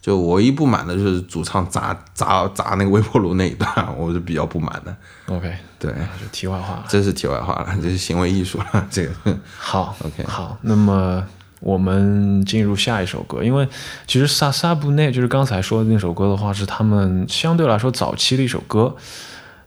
[0.01, 4.95] 就我唯一不满的就是主唱砸砸砸那个微波炉那一段，我是比较不满的。
[5.27, 6.85] OK，对，就题外话了。
[6.89, 8.87] 这是题外话了，这是行为艺术了。
[8.89, 9.11] 这个
[9.59, 11.23] 好 OK 好，那么
[11.59, 13.67] 我们进入下一首歌，因为
[14.07, 18.95] 其实《萨萨布内》就是刚才说的那首歌的话，是他们相对来说早期的一首歌。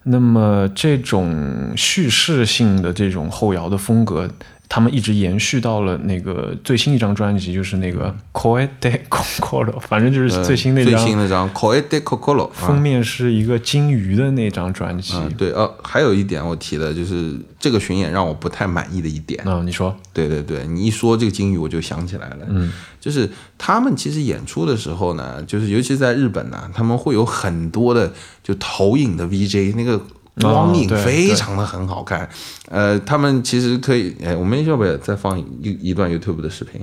[0.07, 4.29] 那么这种叙事性的这种后摇的风格，
[4.69, 11.07] 他们一直延续到了那个最新一张专辑，就是那个《Coe de Concolo》，反正就是最新那最张。
[11.07, 15.15] 新那张《Coe de Cocolo》封面是一个金鱼的那张专辑。
[15.17, 19.41] 嗯，对，呃，还有一点我提的就是这个巡演让我不太满意的一点。
[19.45, 22.39] 嗯，你说，对对对，你一说这个金鱼，我就想起来了。
[22.49, 28.13] 嗯，就是他们其实演出的时候呢，就是尤其在日本呢，他们会有很多的
[28.43, 30.01] 就投影的 VJ，那个
[30.41, 32.29] 光影非常的很好看。
[32.69, 35.45] 呃，他们其实可以，哎，我们要不要再放一
[35.81, 36.81] 一段 YouTube 的视频，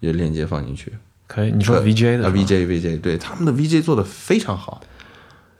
[0.00, 0.92] 有链接放进去？
[1.26, 1.52] 可以？
[1.52, 4.80] 你说 VJ 的啊，VJ VJ，对，他们的 VJ 做的非常好。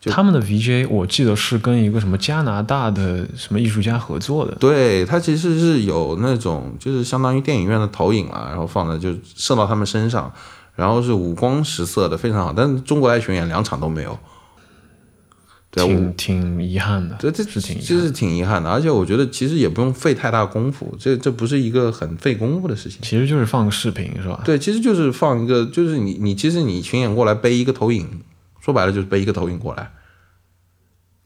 [0.05, 4.55] 他们的 VJ 我记得是跟一个什么加拿大的什么艺术家合作的。
[4.55, 10.33] 对，他其实是有那种就是相当于电影院的投影啊，然后放的就射到他们身上，
[10.77, 12.53] 然后是五光十色的，非常好。
[12.57, 14.17] 但是中国爱巡演两场都没有。
[15.71, 23.01] 挺挺遗憾的，这这是挺遗憾这是挺遗憾的，而且我觉得其实也不用费太大功夫，这这不是一个很费功夫的事情。
[23.03, 24.41] 其实就是放个视频是吧？
[24.45, 28.07] 对，其实就是放一个，就是你你其实你巡演过来背一个投影，
[28.61, 29.91] 说白了就是背一个投影过来。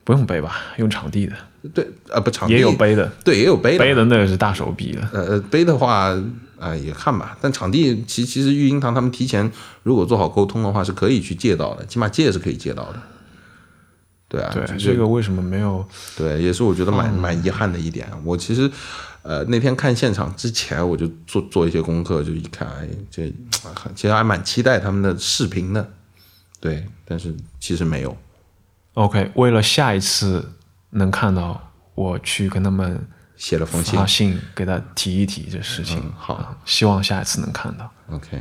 [0.04, 1.32] 不用背吧，用场地的
[1.72, 5.08] 对，啊不场地也有背的，对也有背的背的那个是大手笔的。
[5.12, 6.12] 呃，背的话，
[6.58, 7.38] 啊、也看吧。
[7.40, 9.48] 但场地其其实育婴堂他们提前
[9.84, 13.00] 如果做好沟通的话，是可以去借到的，起码借是可以借到的。
[14.32, 15.86] 对啊，对，就是这个为什么没有？
[16.16, 18.08] 对，也是我觉得蛮蛮遗憾的一点。
[18.24, 18.70] 我其实，
[19.20, 23.30] 呃，那天看现场之前，我就做做一些功课，就一看，哎，这
[23.94, 25.86] 其实还蛮期待他们的视频的。
[26.58, 28.16] 对，但是其实没有。
[28.94, 30.50] OK，为了下一次
[30.90, 33.06] 能看到，我去跟他们
[33.36, 35.98] 写了封信发信给他提一提这事情。
[35.98, 37.90] 嗯好啊希望下一次能看到。
[38.10, 38.40] ，OK，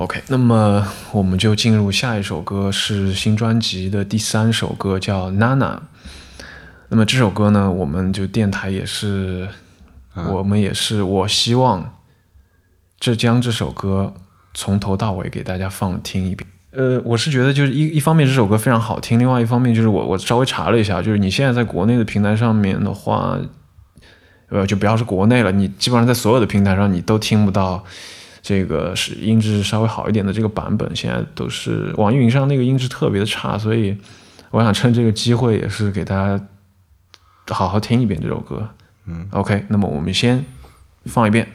[0.00, 0.82] OK，那么
[1.12, 5.58] 我们就进入下一首歌，是新专辑的第三首歌，叫《Nana》。
[6.88, 9.46] 那么这首歌呢，我们就电台也是，
[10.14, 11.98] 我们也是，我希望
[12.98, 14.14] 这将这首歌
[14.54, 16.48] 从头到尾给大家放听一遍。
[16.70, 23.38] 呃，我是觉得就是一一方面这首歌非常好听，另外一方面就是我我稍微查了一下，就是你现在在国内的平台上面的话，
[24.48, 27.84] 呃，就不要是国内了，你基本上在所有的平台上你都听不到
[28.42, 33.96] 这个是音质稍微好一点的这个版本，现在都是网易云上那个音质特别的差，所以
[34.50, 36.46] 我想趁这个机会也是给大家
[37.48, 38.68] 好好听一遍这首歌。
[39.06, 40.44] 嗯，OK，那么我们先
[41.04, 41.46] 放一遍。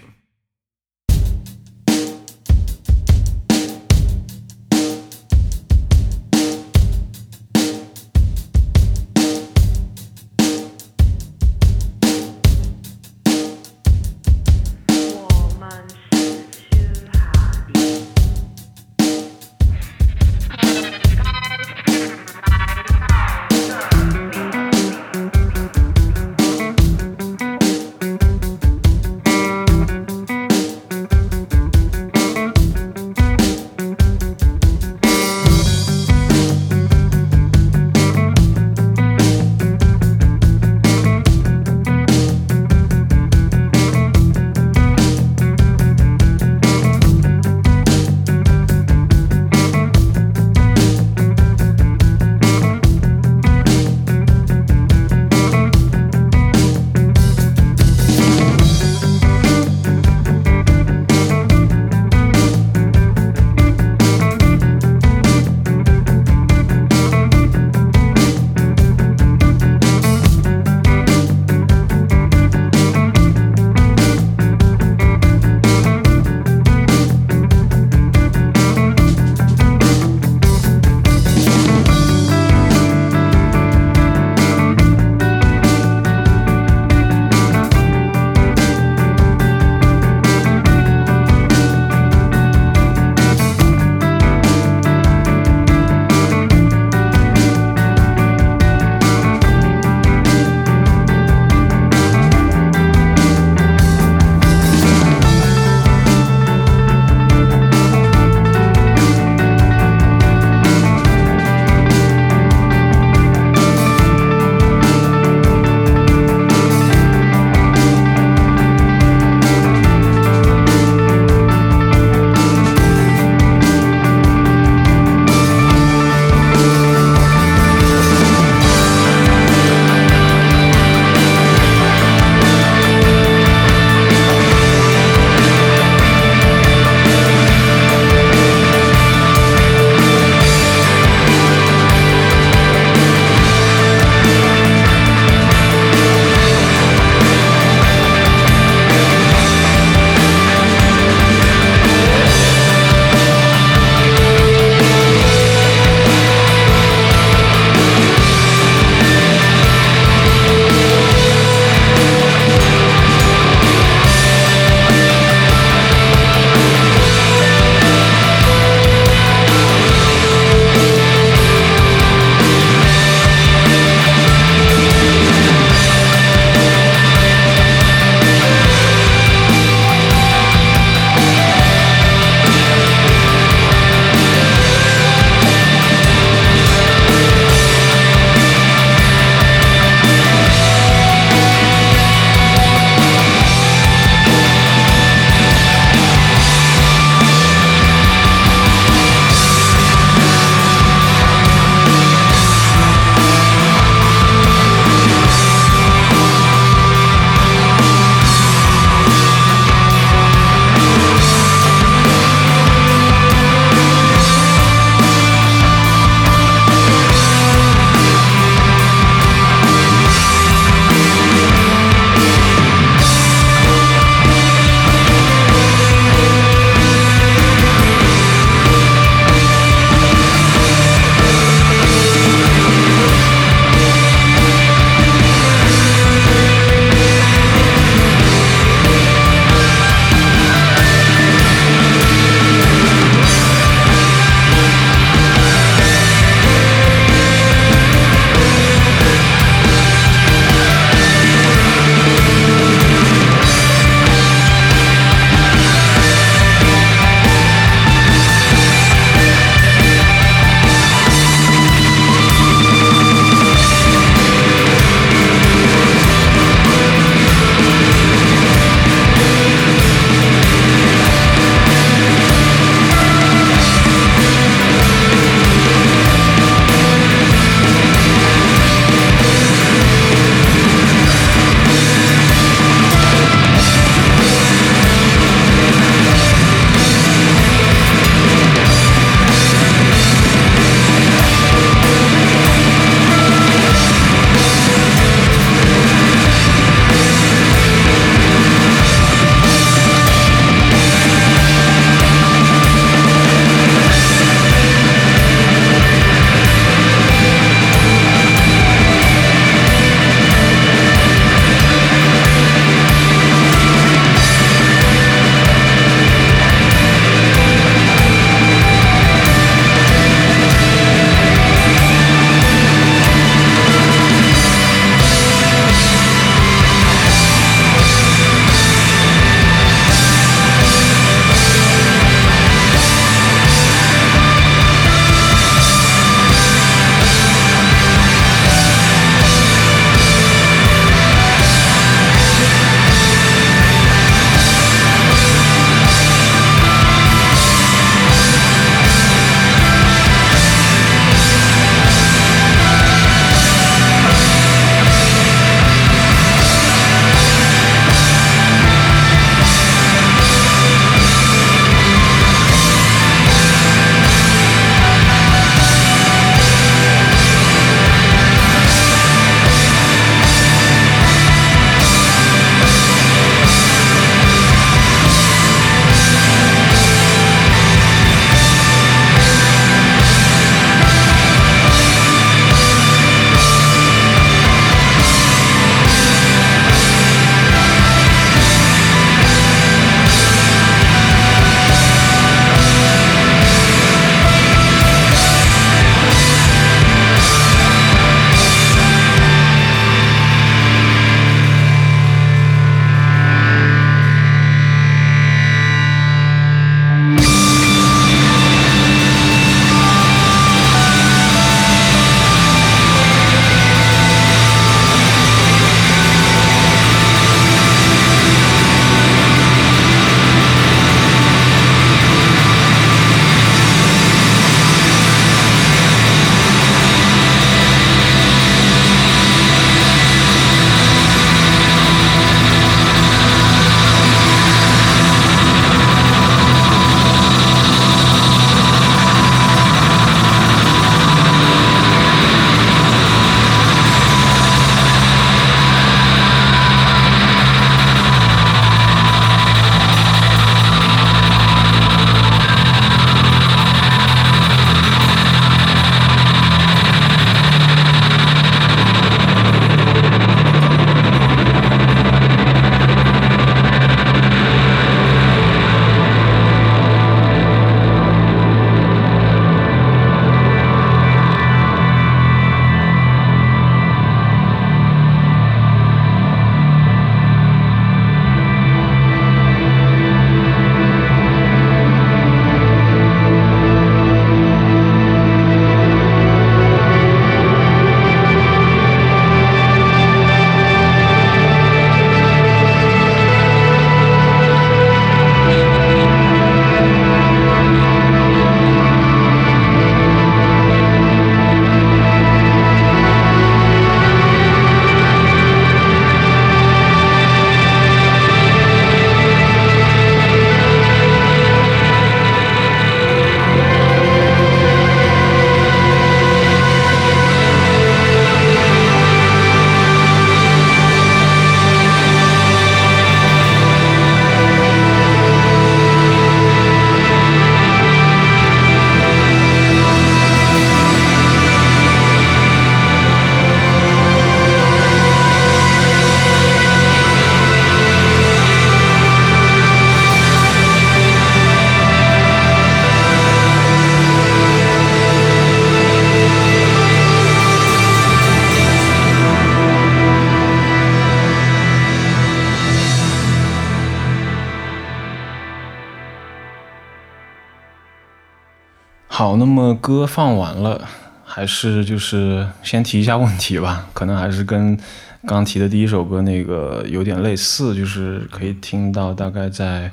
[559.66, 560.88] 么歌放完了，
[561.24, 564.78] 还是就是先提一下问题吧， 可能还是跟
[565.26, 569.92] 刚提的第一首歌那个有点类似，就是可以听到大概在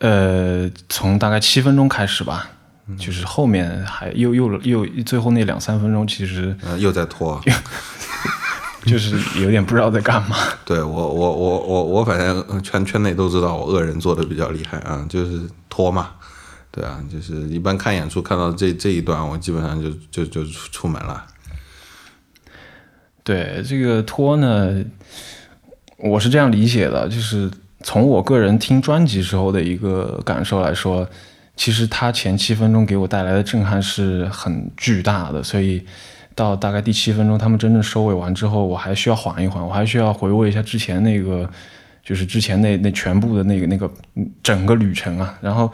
[0.00, 2.48] 呃从大概七分钟开始吧，
[2.98, 7.40] 就是后面还又又又最后那两三分钟，其实呃，又在拖。
[8.86, 10.36] 就是有点不知道在干嘛。
[10.64, 16.10] 对我我我我我反正呃圈圈内都知道我恶人做的比较厉害啊，就是拖嘛，
[16.70, 21.24] 对啊，就是一般看演出看到这这一段，我基本上就就就出出门了。
[23.24, 24.84] 对这个拖呢，
[25.96, 27.50] 我是这样理解的，就是
[27.82, 31.08] 从我个人听专辑时候的一个感受来说，
[31.56, 35.84] 其实他前七分钟给我带来的震撼是很巨大的，所以
[36.34, 41.50] 到大概第七分钟他们真正收尾完之后，我还需要缓一缓，我还需要回味一下之前那个，
[42.04, 43.90] 就是之前那那全部的那个那个
[44.42, 45.72] 整个旅程啊，然后。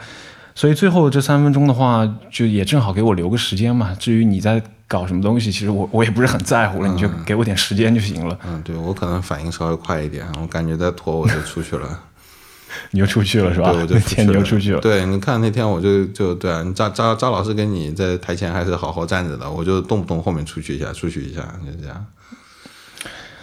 [0.55, 3.93] 所以最后这三分钟的话，就也正好给我留个时间嘛。
[3.99, 8.39] 至于你在搞什么东西，其实我我也不是很在乎了，你就给我点时间就行了。
[8.47, 11.99] 嗯，对我可能反应稍微快一点，我感觉再拖我就出去了。
[12.91, 13.71] 你就出去了是吧？
[13.71, 14.81] 对，我就那天你就出去了。
[14.81, 22.05] 对，你看那天我就就对啊，张张张老师跟你在台前还是好好站着的，我就动不动后面出去一下，出去一下，就这样。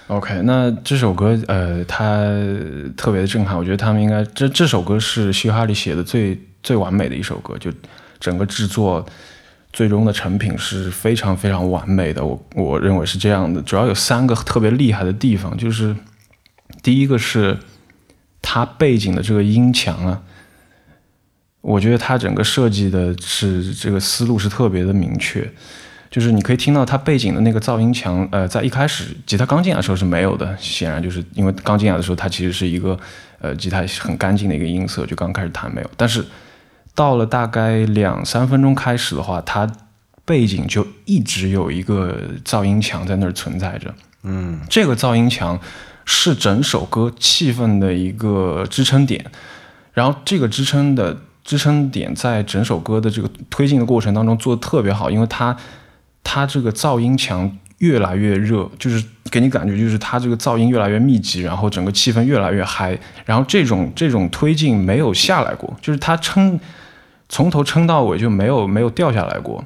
[0.09, 2.27] OK，那这首歌呃，它
[2.97, 3.57] 特别的震撼。
[3.57, 7.71] 我觉得他们应该这这首歌是希哈里写的最最完美的一首歌，就
[8.21, 9.05] 整个制作
[9.73, 12.25] 最终的成品是非常非常完美的。
[12.25, 15.97] 我我认为是这样的，主要有三个特别厉害的地方，就是
[16.83, 17.59] 第一个是
[18.41, 20.23] 它背景的这个音墙啊，
[21.61, 25.51] 我觉得它整个设计的是这个思路是特别的明确。
[26.11, 32.95] 就是你可以听到它背景的那个噪音墙，呃，在一开始吉他刚进来的时候是没有的，显然就是因为刚进来的时候它其实是一个
[33.41, 36.23] 呃吉他很干净的一个音色，就刚开始弹没有，但是
[36.95, 39.71] 到了大概两三分钟开始的话，它
[40.25, 45.59] 背景就一直有一个噪音墙在那儿存在着，嗯，这个噪音墙
[46.05, 49.25] 是整首歌气氛的一个支撑点，
[49.93, 55.57] 然后这个支撑的支撑点在整首歌的这个推进的过程当中做的特别好，因为它
[56.23, 66.59] 它这个噪音墙越来越热，就是给你感觉就是它这个噪音越来越密集，然后整个气氛越来越嗨，然后这种这种推进没有下来过，就是它撑
[67.33, 69.65] 从头撑到尾就没有没有掉下来过。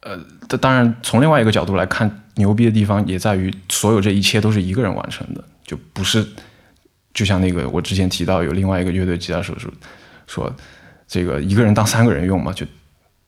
[0.00, 6.22] 呃，这当然从另外一个角度来看，牛逼的地方也在于所有这一切都是一个人完成的，就不是
[7.14, 9.72] 就像那个我之前提到有另外一个乐队吉他手说
[10.26, 10.54] 说
[11.08, 12.66] 这个一个人当三个人用嘛，就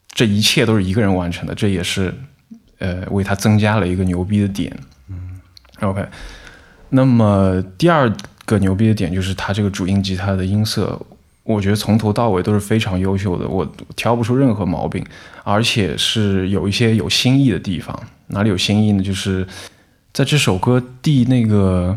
[0.09, 2.13] 这一切都是一个人完成的，这也是
[2.79, 4.71] 呃为他增加了一个牛逼的点。
[5.09, 5.41] 嗯
[5.81, 6.07] ，OK，
[6.91, 8.13] 那么第二
[8.45, 11.01] 个牛逼的点就是他这个主音吉他的音色，
[11.47, 15.05] 我觉得从头到尾都是非常优秀的，我挑不出任何毛病，
[15.45, 17.99] 而且是有一些有新意的地方。
[18.29, 19.03] 哪里有新意呢？
[19.03, 19.47] 就是
[20.13, 21.97] 在这首歌第那个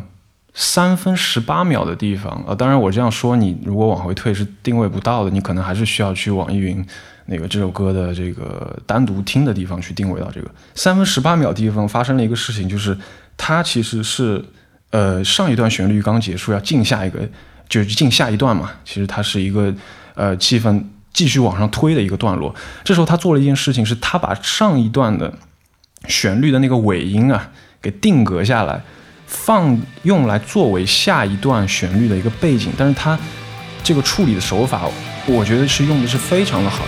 [0.53, 6.85] 三分十八秒的地方，呃，当然我这样说，你如果往回退是定位不到的，你可能还是需要去网易云
[7.25, 12.95] 那个这首歌的这个单独听的地方去定位到这个三分十八秒地方发生了一个事情，就是
[13.37, 14.43] 它其实是
[14.91, 17.27] 呃上一段旋律刚结束要进下一个，
[17.69, 19.73] 就是进下一段嘛，其实它是一个
[20.15, 22.53] 呃气氛继续往上推的一个段落。
[22.83, 25.33] 这时候他做了一件事情，是他把上一段的
[26.07, 27.51] 旋律的那个尾音啊
[27.81, 28.81] 给定格下来，
[29.27, 33.17] 放用来作为下一段旋律的一个背景，但是他
[33.83, 34.89] 这个处理的手法，
[35.25, 36.83] 我觉得是用的是非常的好。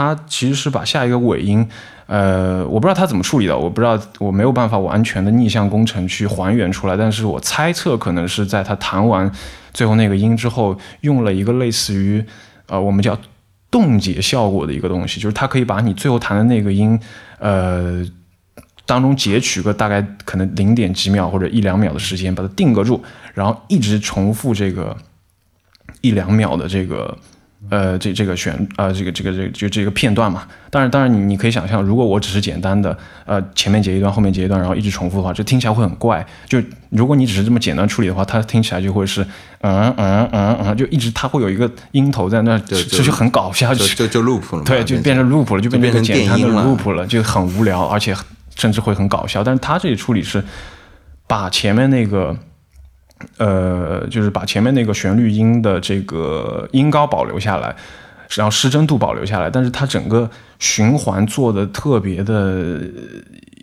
[0.00, 1.66] 他其实是把下一个尾音，
[2.06, 9.30] 呃，我不知道他怎么处理的，我不知道，我没有办法完全的逆向工程去还原出来，但是我猜测可能是在他弹完
[9.72, 12.24] 最后那个音之后，用了一个类似于
[12.66, 13.18] 呃我们叫
[13.70, 16.98] 冻结效果的一个东西，就是它可以把你最后弹的那个音，
[17.38, 18.04] 呃。
[18.86, 23.00] 当中截取个大概可能零点几秒或者一两秒的时间，把它定格住，
[23.34, 24.96] 然后一直重复这个
[26.00, 27.16] 一两秒的这个
[27.68, 30.44] 呃，这这个选呃，这个这个这个就这个片段嘛。
[30.70, 32.96] 当然，当然你你可以想象，如果我只是简单的
[33.26, 36.26] 呃前面截一段，后面截一段，然后一直重复的话，这听起来会很怪。
[36.46, 39.22] 就如果你只是这么简单处理的话，它听起来就会是
[39.60, 48.16] 嗯嗯嗯嗯，就一直它会有一个音头在那，就这就很搞笑，就就就 loop 了嘛，对，就变变成 loop 了，就变成简单的 loop 了，就很无聊，而且
[48.56, 49.44] 甚至会很搞笑。
[49.44, 50.42] 但是它这里处理是
[51.26, 52.36] 把前面那个。
[53.36, 57.74] 呃，就是把前面那个旋律音的这个音高保留下来，
[58.30, 62.80] 然后失真度保留下来，但是它整个循环做的特别的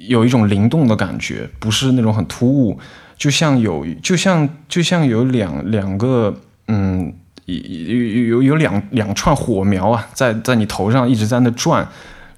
[0.07, 2.79] 有一种灵动的感觉，不是那种很突兀，
[3.17, 6.33] 就像有就像就像有两两个
[6.67, 7.13] 嗯
[7.45, 11.87] 有有有有两两串火苗啊，在在你头上一直在那转。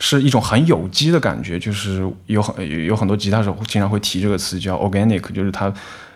[0.01, 5.70] 是一种很有机的感觉，就是有很有很多吉他手经常会提这个词叫 organic，就是他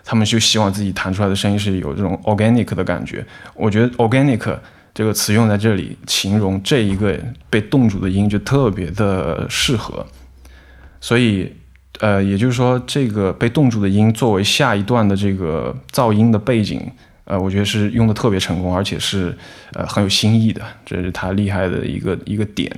[0.03, 3.25] 他们就希望自己弹出来的声音是有这种 organic 的感觉。
[3.55, 4.57] 我觉得 organic
[4.93, 7.17] 这个词用在这里形容这一个
[7.49, 10.05] 被冻住的音就特别的适合。
[11.01, 11.51] 所以，
[11.99, 16.81] 呃，也就是说，这个被冻住的音作为下一段的这个噪音的背景，
[17.25, 19.37] 呃，我觉得是用的特别成功，而且是
[19.73, 22.71] 呃很有新意的，这是他厉害的一个一个点。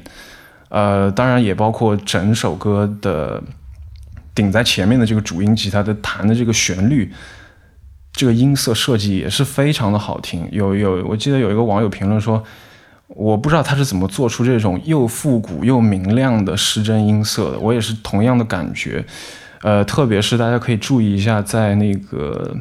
[0.69, 3.41] 呃，当然也包括整首歌的
[4.35, 7.09] 顶在前面的这个主音吉他的弹的这个旋律，
[8.11, 10.45] 这个音色设计也是非常的好听。
[10.51, 12.43] 有有，我记得有一个网友评论说，
[13.07, 17.59] 我不知道他是怎么做出这种又复古又明亮的失真音色的。
[17.59, 19.05] 我也是同样的感觉。
[19.61, 22.57] 呃，特别是大家可以注意一下，在那个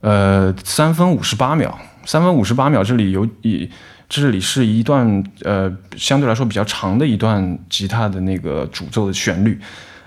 [0.00, 3.68] 呃三分五十八秒，三分五十八秒这里有以。
[4.08, 9.60] 这里是一段呃相对来说比较长的一段吉他的那个主奏的旋律，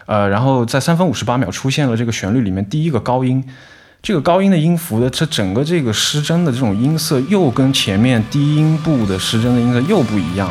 [0.08, 3.44] 呃，然后在三分五十八秒出现了这个旋律里面第一个高音，
[4.02, 10.50] 这个高音的音符的这整个这个失真的这种音色又跟前面低音部的失真的音色又不一样。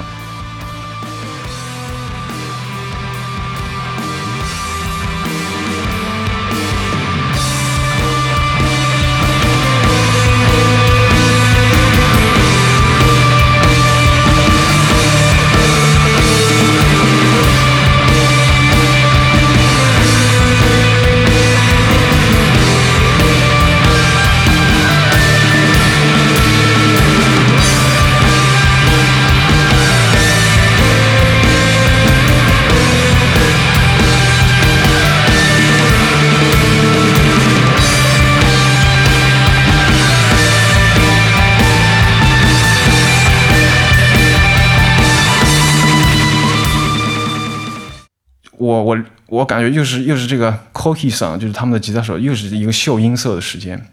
[49.40, 53.88] 我我感觉又是又是这个 Koki 上，就是他们的吉他手，又是一个秀音色的时间。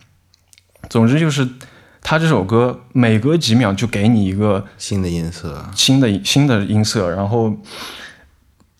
[0.89, 1.47] 总之就是
[2.01, 7.57] 他这首歌每隔几秒就给你一个新的音色，新的新的音色，然后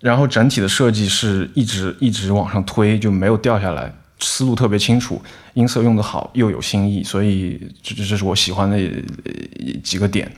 [0.02, 5.22] 然后整体的设计是一直一直往上推，就没有掉下来，思路特别清楚，
[5.54, 10.30] 音色用得好，又有新意，所以这这这是我喜欢的呃几个点。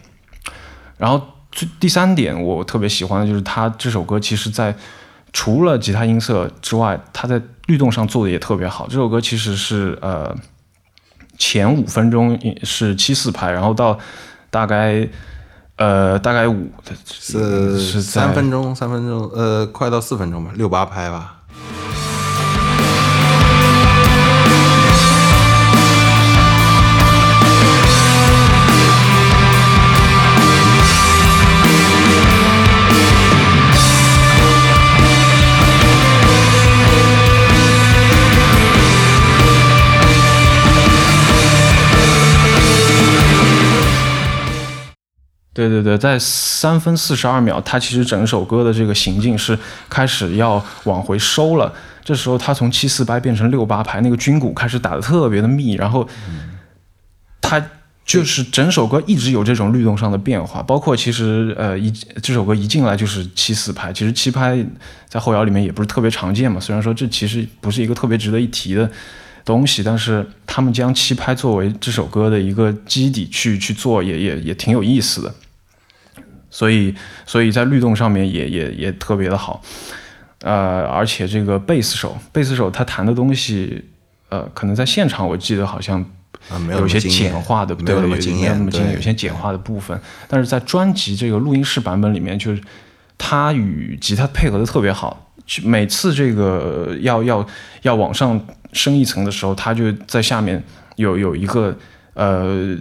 [0.97, 1.19] 然后
[1.51, 4.75] 最第三点我特别喜欢的就是他这首歌，其实在
[5.31, 8.87] 除了吉他音色之外，他在律动上做的也特别好。
[8.87, 10.35] 这首歌其实是呃
[11.37, 13.97] 前五分钟是七四拍，然后到
[14.49, 15.07] 大概
[15.77, 16.71] 呃大概五
[17.05, 21.38] 是是三分钟，三分钟，呃，快到四分钟吧，六八拍吧。
[45.67, 49.57] 对对对，在三分四十二秒，他其实整首歌的这个行进是
[49.89, 51.73] 开始要往回收了。
[52.01, 56.07] 这时候他从七四拍变成六八拍，那个军鼓开始打得特别的密，然后
[57.41, 57.63] 他
[58.05, 60.63] 就是整首歌一直有这种律动上的变化。
[60.63, 61.91] 包括其实呃一
[62.21, 64.65] 这首歌一进来就是七四拍，其实七拍
[65.07, 66.59] 在后摇里面也不是特别常见嘛。
[66.59, 68.89] 虽然说这其实不是一个特别值得一提的
[69.43, 75.35] 东西，但是他们将七拍作为这首歌的一个基底去去做，也也也挺有意思的。
[76.49, 76.93] 所以，
[77.25, 79.61] 所以在律动上面也也也特别的好，
[80.41, 83.83] 呃，而且这个贝斯手，贝斯手他弹的东西，
[84.29, 86.03] 呃，可能在现场我记得好像
[86.71, 89.99] 有有些简化的，没有那么对惊艳没有那么惊艳，对有些简化的部分。
[90.27, 92.61] 但是在专辑这个录音室版本里面，就是
[93.17, 95.31] 他与吉他配合的特别好，
[95.63, 97.45] 每次这个要要
[97.83, 98.39] 要往上
[98.73, 100.63] 升一层的时候，他就在下面
[100.95, 101.77] 有有一个
[102.13, 102.75] 呃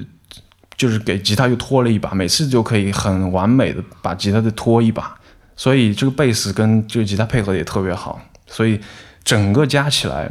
[0.78, 5.14] 就是给吉他又拖了一把，每次就可以很完美的把吉他再拖一把，
[5.56, 8.80] 所以这个贝斯跟这个吉他配合的也特别好，所以
[9.24, 10.30] 整个加起来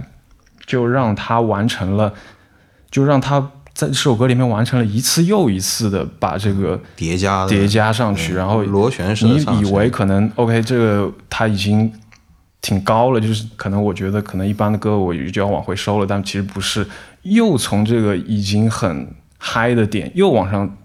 [0.66, 2.14] 就让他完成了，
[2.90, 11.92] 就让他在这首歌里面完成了一次又一次的把这个叠加叠加上去，然后螺旋式你以为可能 OK，这个他已经
[12.62, 16.88] 挺高了，就是可能我觉得可能一般的歌我就要往回收了，但其实不是，
[17.24, 20.78] 又从这个已经很嗨的点又往上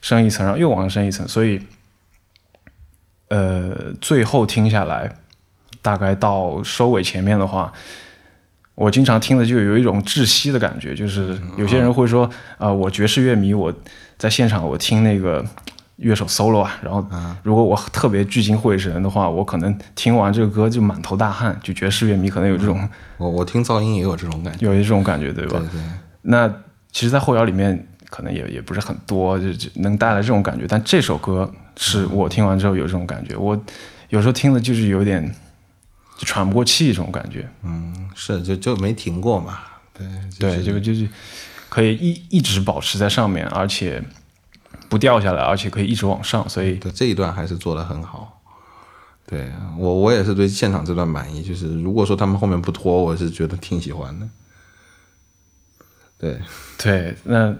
[0.00, 1.60] 升一层，然后又往上升一层，所以
[3.28, 5.16] 呃，最后听下来，
[5.82, 7.72] 大概到收尾前面的话。
[8.74, 12.28] 我经常听的就有一种窒息的感觉，就是有些人会说，
[12.58, 13.72] 啊、我爵士乐迷，我
[14.18, 15.42] 在现场我听那个
[15.96, 17.02] 乐手 solo 啊，然后
[17.42, 21.58] 如果我特别聚精会神的话，我可能听完这个歌就满头大汗。
[21.62, 25.58] 就爵士乐迷可能有这种我我听噪音也有这种感觉，有这种感觉，对吧？
[25.58, 25.80] 对对，
[26.20, 26.46] 那
[26.96, 30.64] 其实，在后摇里面可能也也不是很多，就就能带来这种感觉。
[30.66, 33.54] 但这首歌是我听完之后有这种感觉，我
[34.08, 35.22] 有时候听了就是有点
[36.16, 37.46] 就喘不过气这种感觉。
[37.62, 39.58] 嗯是就就没停过嘛，
[39.92, 40.06] 对
[40.40, 41.06] 对，这个就是
[41.68, 44.02] 可以一一直保持在上面，而且
[44.88, 48.40] 不掉下来，而且可以一直往上，所以对这一段还是做得很好。
[49.26, 54.26] 对我我也是对现场这段满意，就是如果说他们后面不拖，我是觉得挺喜欢的。
[56.18, 56.38] 对，
[56.78, 57.54] 对，那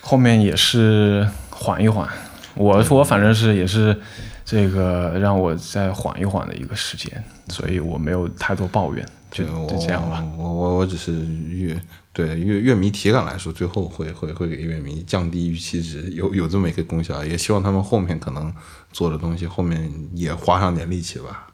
[0.00, 2.08] 后面也是缓一缓，
[2.54, 3.96] 我我反正是也是
[4.44, 10.24] 这个让我再缓一缓的一个时间，所以我没有太多抱怨，就就这样吧。
[10.36, 11.12] 我我我只是
[11.48, 11.80] 乐
[12.12, 17.24] 对乐乐迷体感来说，最后会会会给乐迷降低预期值，有有这么一个功效。
[17.24, 18.52] 也希望他们后面可能
[18.92, 21.46] 做的东西，后面也花上点力气吧。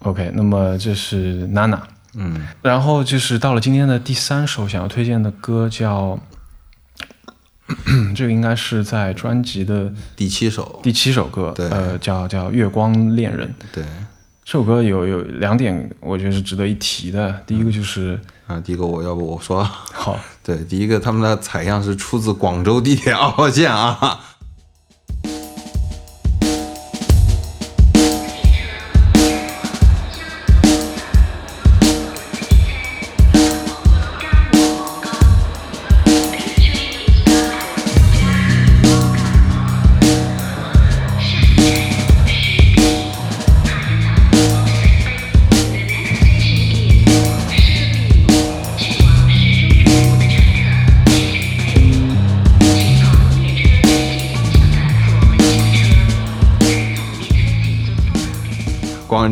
[0.00, 1.82] OK，那么这是娜娜，
[2.16, 6.18] 嗯，然后就是到了今天的第三首想要推荐的歌叫，
[8.16, 13.46] 这个应该是在专辑的第七首，第七首歌，对呃，叫叫《月光恋人》。
[13.72, 13.84] 对
[14.44, 17.42] 这首歌有有两点，我觉得是值得一提的。
[17.46, 24.20] 第一个就是，啊，第一个我要不我说，好，对，第一个他们的采样是出自广州地铁二号线啊。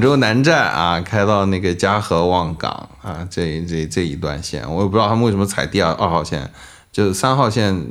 [0.05, 6.53] 州南站啊，开到那个嘉禾望岗啊，这这这一段线，我也不知道他们为什么踩第二二号线，
[6.93, 7.87] 就是三号线，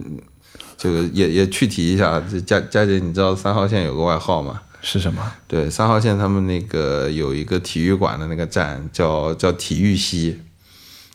[0.78, 4.61] 这个也也去提一下，这佳佳姐，你知道三号线有个外号吗？
[4.84, 5.34] 是什么？
[5.47, 10.39] 对，三号线他们那个有一个体育馆的那个站叫叫体育西，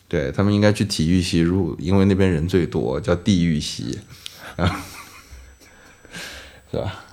[0.09, 3.99] 对他们应该去体育西入，因为那边人最多，叫地狱西，
[4.57, 4.83] 啊，
[6.69, 7.05] 是吧？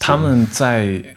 [0.00, 1.16] 他们在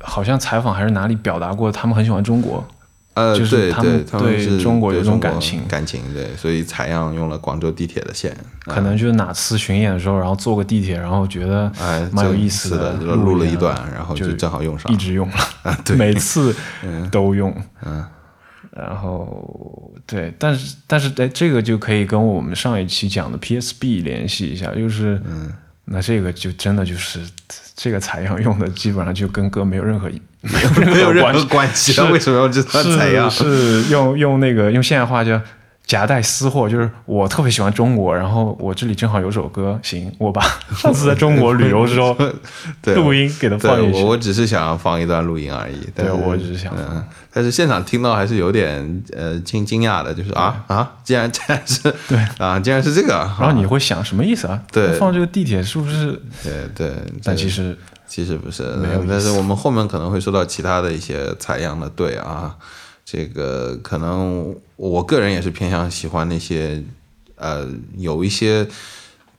[0.00, 2.66] 好像采访还是哪里表达过，他们很喜欢中国。
[3.14, 5.60] 呃，就是他们对，中国有种感情。
[5.66, 8.34] 感情对，所以采样用了广州地铁的线，
[8.64, 14.90] 可能就是哪次巡演的时候，然后坐个地铁，然后觉得哎，蛮有意思是的，录录了一段，然后就就正好用上。
[14.92, 15.34] 一直用了，
[15.64, 16.54] 啊，对，每次
[17.10, 17.52] 都用。
[17.84, 18.02] 嗯，
[18.70, 25.52] 然后对，但是但是哎，这个就可以跟我们上一期讲的 PSB 联系一下，就是嗯，
[25.86, 27.20] 那这个就真的就是
[27.82, 30.06] 这个采样用的，基本上就跟歌没有任何
[30.42, 31.94] 没有没有任何关系。
[31.94, 33.30] 关系，为什么要这段采样？
[33.30, 35.40] 是是用用那个用现代话叫
[35.90, 40.40] 夹带私货，就是我特别喜欢中国，然后我这里正好有首歌，行，我把
[40.76, 42.16] 上次在中国旅游的时候
[42.80, 45.74] 对录音给它放对进去我我只是想要放一段录音而已。
[45.92, 54.62] 但对我只是想嗯，但是现场听到还是有点呃惊惊讶的，就是啊啊，竟然竟然是对啊，竟然是这个，然后你会想什么意思啊？
[54.70, 56.12] 对放这个地铁是不是？
[56.44, 56.92] 对对，
[57.24, 57.76] 但其实
[58.06, 62.54] 其实不是，没有但是我们后面可能会收到其他的一些采样的队啊，
[63.10, 66.80] 这个可能我个人也是偏向喜欢那些
[67.34, 68.64] 呃有一些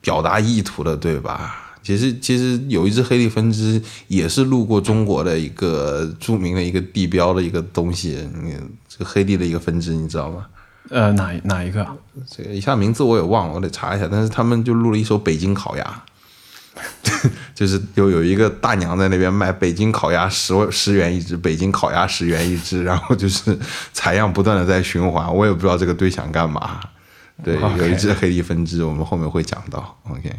[0.01, 1.69] 表达意图的对吧。
[1.81, 8.55] 其实其实有一只黑地分支也是路过中国的一个著名的一个地标的一个东西，你
[8.89, 10.45] 这个黑地的一个分支你知道吗？
[10.89, 11.95] 呃哪哪一个啊？
[12.29, 14.07] 这个一下名字我也忘了，我得查一下。
[14.11, 15.83] 但是他们就录了一首《北京烤鸭》，
[17.53, 23.57] 就是有有一个大娘在那边卖北京烤鸭十十元一只，北京烤鸭十元一只，然后就是
[23.93, 26.79] 采样不断的在循环，我也不知道这个队想干嘛。
[27.43, 29.97] 对有一只黑地分支，我们后面会讲到。
[30.09, 30.31] OK，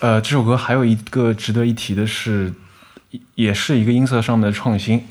[0.00, 2.52] 呃，这首歌还有一个值得一提的是，
[3.34, 4.98] 也是一个音色上面的创新，《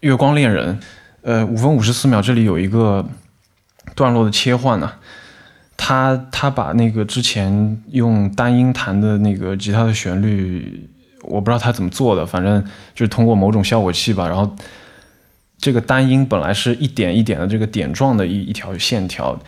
[0.00, 0.74] 月光恋人》。
[1.22, 3.04] 呃，五分五十四秒，这里有一个
[3.96, 4.92] 段落的切换呢、
[5.76, 10.88] 他他把那个之前用单音弹的那个吉他的旋律，
[11.22, 12.62] 我不知道他怎么做的，反正
[12.94, 14.56] 就是通过某种效果器吧，然后
[15.58, 19.38] 这个单音本来是一点一点的这个点状的一一条线条，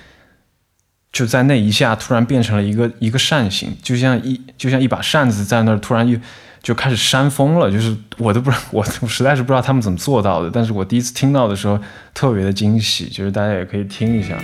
[1.12, 6.18] 就在那一下突然变成了一个一个扇形，就像一就像一把扇子在那儿突然又
[6.62, 11.79] 就开始扇风了，就是我都不知道我我实在是不知道他们怎么做到的，但是我第一次听到的时候
[12.12, 14.37] 特别的惊喜，就是大家也可以听一下。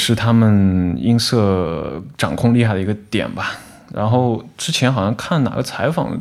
[0.00, 3.52] 是他们音色掌控厉害的一个点吧。
[3.92, 6.18] 然后之前好像看哪个采访，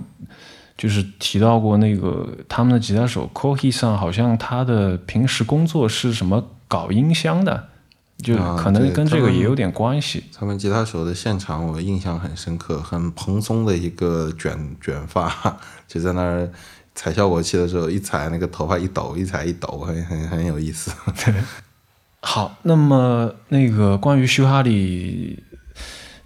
[0.76, 7.70] 就是提到过那个他们的吉他手 Kohi 上，好像他的平时工作是什么搞音箱的，
[8.18, 10.24] 就啊可能跟这个也有点关系。
[10.38, 15.32] 他们吉他手的现场我印象很深刻，很蓬松的一个卷卷发，
[15.88, 16.50] 就在那儿
[16.96, 20.92] 踩效果器的时候，一踩那个头发一抖，一踩一抖，很很很有意思。
[22.22, 25.42] 好，那么那个关于修哈里，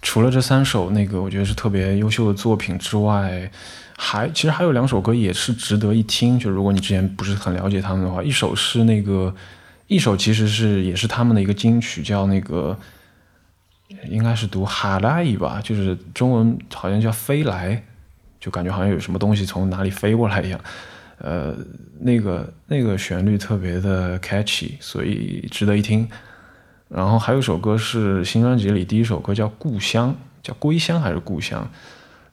[0.01, 3.49] 除了这三首那个我觉得是特别优秀的作品之外，
[3.95, 6.37] 还其实还有两首歌也是值得一听。
[6.39, 9.33] 就如果你之前不是很了解他们的话，一首是那个，
[9.87, 12.77] 一首其实是也是他们的一个金曲，叫那个
[14.09, 17.83] 应该是读哈拉伊吧，就是中文好像叫飞来，
[18.39, 20.59] 就感觉好像有什么东西从哪里飞过来一样。
[21.23, 21.55] 呃，
[22.01, 26.05] 那个那个旋律特别的 catchy，所以值得一听。
[26.89, 30.11] 然后还有一首歌是新专辑里第一首歌叫《故乡》，
[30.45, 31.63] 叫《归乡》还是《故乡》？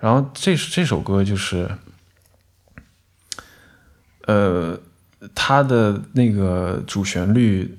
[0.01, 1.71] 然后这这首歌就是，
[4.27, 4.77] 呃，
[5.37, 7.79] 它的那个主旋律，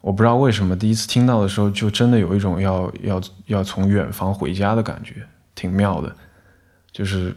[0.00, 5.24] 我不知道为什么第一次听到的时候，就真的有一种要要要从远方回家的感觉，
[5.54, 6.14] 挺妙的。
[6.92, 7.32] 就是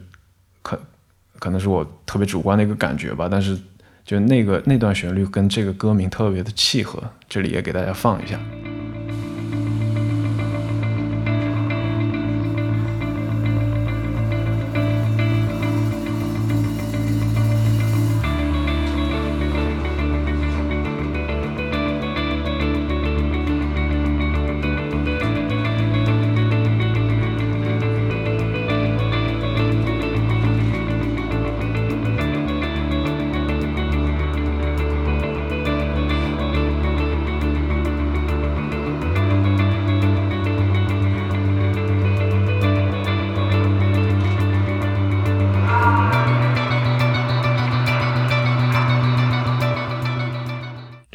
[0.63, 0.77] 可
[1.43, 3.59] 可能是我特别主观的一个感觉吧，但是
[4.05, 8.39] 就那个那段旋律跟这个歌名特别的契合，这里也给大家放一下。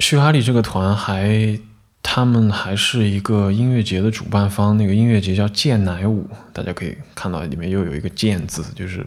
[0.08, 1.60] 叙哈里这个团还，
[2.02, 9.06] 他们还是一个音乐节的主办方，那个音乐节叫剑乃舞，大家可以看到里面又有一个剑字，就是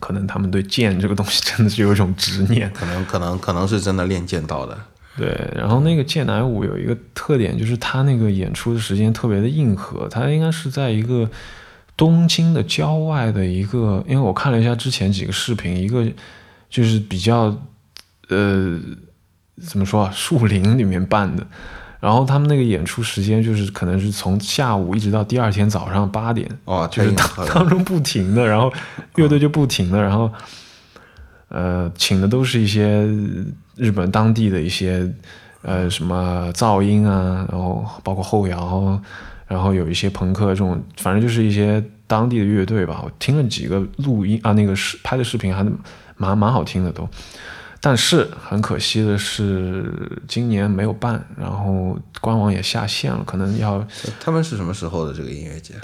[0.00, 2.72] 可能他们对剑这个东西真的是有一种执念。
[2.72, 4.74] 可能可能可能是真的练剑道的。
[5.18, 11.28] 对，然后那个剑乃舞有一个特点，就是它那个演出的时间特别的硬核，它应该是在一个
[11.94, 16.10] 东京的郊外的一个，因为我看了一下之前几个视频，一个
[16.70, 17.54] 就是比较
[18.30, 18.80] 呃
[19.60, 21.46] 怎么说啊，树林里面办的，
[22.00, 28.72] 然后他们那个演出时间就是可能是从下午一直到第二天早上八点，哦，就是当当中不停的，然后
[29.16, 30.30] 乐队就不停的，然后
[31.48, 33.06] 呃，请的都是一些
[33.76, 35.12] 日本当地的一些
[35.62, 39.00] 呃什么噪音啊，然后包括后摇，
[39.46, 43.00] 然后有一些朋克这种，反正就是一些当地的乐队吧。
[43.02, 45.64] 我听了几个录音啊，那个视拍的视频还
[46.16, 47.08] 蛮蛮好听的都。
[47.80, 53.86] 但是很可惜的是，今年没有办，然后官网也下线了，可能要
[54.20, 55.74] 他们是什么时候的这个音乐节？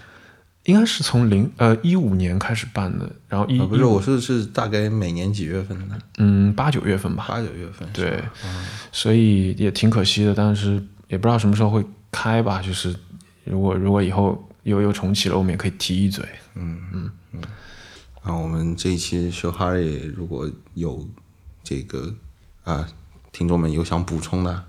[0.65, 5.99] 应该是从零呃一五年开始办的，然后一、啊，不是，我说的是大概每年几月份的？
[6.17, 7.87] 嗯八九月份吧，八九月份。
[7.93, 12.63] 对嗯，所以也挺可惜的，但是也不知道什么时候会开吧。
[12.63, 12.97] 就是
[13.45, 16.25] 如果如果以后又又重启了，我们也可以提一嘴。
[18.23, 21.07] 啊，我们这一期说哈瑞如果有
[21.65, 22.15] 这个
[22.63, 22.87] 啊，
[23.33, 24.65] 听众们有想补充的，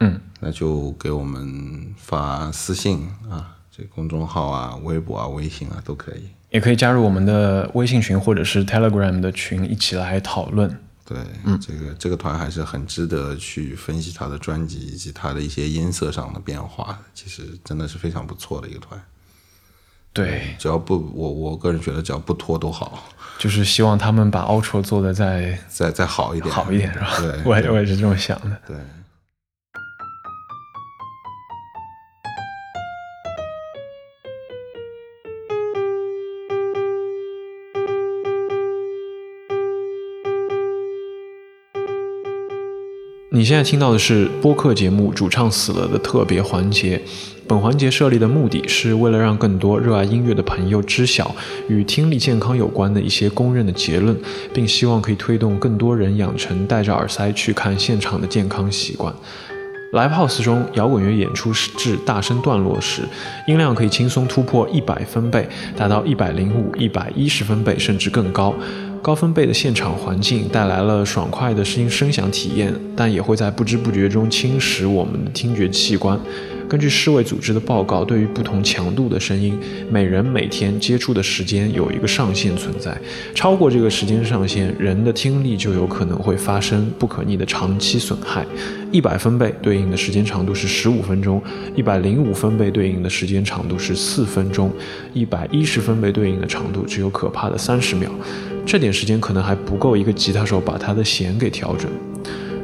[0.00, 6.30] 嗯，那就给我们发私信啊，这公众号啊、微博啊、微信啊都可以。
[6.50, 10.78] 也可以加入我们的微信群或者是 Telegram 的群，一起来讨论。
[11.04, 19.02] 对，嗯这个这个团还是很值得去分析他的专辑以及他的一些音色上的变化，其实真的是非常不错的一个团。
[20.12, 23.02] 对，只要不，我我个人觉得只要不拖都好，
[23.38, 27.08] 就是希望他们把 Ultra 做的再再再好一点，好一点，是吧？
[27.18, 28.56] 对， 我也我也是这么想的。
[28.66, 28.76] 对。
[43.34, 47.02] 你现在听到的是播客节目《主唱死了》的特别环节。
[47.48, 51.34] 本环节设立的目的是为了让更多热爱音乐的朋友知晓
[51.68, 54.16] 与听力健康有关的一些公认的结论，
[54.54, 59.12] 并希望可以推动更多人养成戴着耳塞去看现场的健康习惯。
[59.92, 63.02] Live House 中，摇滚乐演出至大声段落时，
[63.46, 65.46] 音量可以轻松突破一百分贝，
[65.76, 68.54] 达到一百零五、一百一十分贝，甚至更高。
[69.02, 76.18] 高分贝的现场环境带来了爽快的声音声响体验，但也会在不知不觉中侵蚀我们的听觉器官。
[76.72, 82.98] 根据世卫组织的报告，对于不同强度的声音，每人每天接触的时间有一个上限存在，
[83.34, 88.46] 超过这个时间上限，人的听力就有可能会发生不可逆的长期损害。
[88.90, 91.42] 一百分贝对应的时间长度是十五分钟，
[91.76, 94.72] 一百零五分贝对应的时间长度是四分钟，
[95.12, 98.10] 一百一十分贝对应的长度只有可怕的三十秒。
[98.64, 101.90] 这点时间可能还不够一个吉他手把他的弦给调整。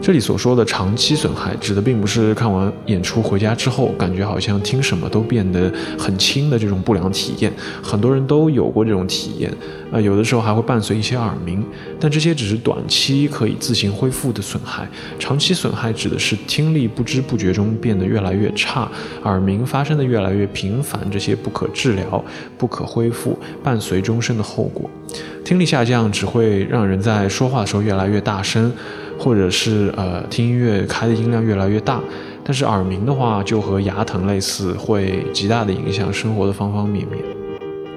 [0.08, 7.52] 这里所说的长期损害，指的并不是看完演出回家之后，感觉好像听什么都变得很轻的这种不良体验。
[7.82, 9.52] 很多人都有过这种体验，
[9.92, 11.62] 啊、有的时候还会伴随一些耳鸣，
[12.00, 14.88] 但这些只是短期可以自行恢复的损害。
[15.18, 18.90] 长期损害指的是听力不知不觉中变得越来越差，
[19.24, 22.24] 耳鸣发生的越来越频繁，这些不可治疗、
[22.56, 24.88] 不可恢复，伴随终身的后果。
[25.44, 28.70] 听力下降只会让人在说话的时候越来越大声，
[29.18, 32.00] 或者是呃听音乐开的音量越来越大。
[32.44, 37.22] 但是耳鸣的话，就和牙疼类似，会极大的影响生活的方方面面。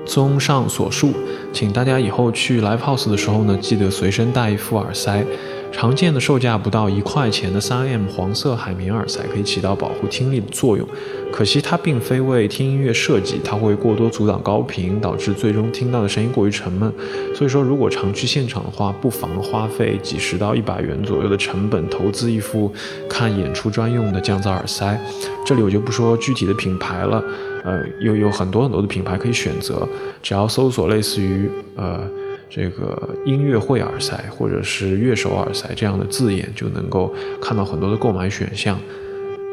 [0.06, 1.14] 综上所述，
[1.54, 5.24] 请大家以后去 live house 的时候呢，记得随身带一副耳塞。
[5.72, 10.88] 常见的售价不到一块钱的 3M 黄色海绵耳塞可以起到保护听力的作用。
[11.32, 16.94] 可惜它并非为听音乐设计，它会过多阻挡高频，导致最终听到的声音过于沉闷。
[17.34, 22.72] 所以说，如果常去现场的话，不妨花费几十到一百元左右的成本，投资一副
[23.10, 25.00] 看演出专用的降噪耳塞。
[25.46, 27.24] 这里我就不说具体的品牌了，
[27.64, 29.88] 呃，有有很多很多的品牌可以选择，
[30.22, 32.08] 只要搜索类似于呃。
[32.54, 38.78] 这个音乐会耳塞或者是乐手耳塞这样的字眼，就能够看到很多的购买选项。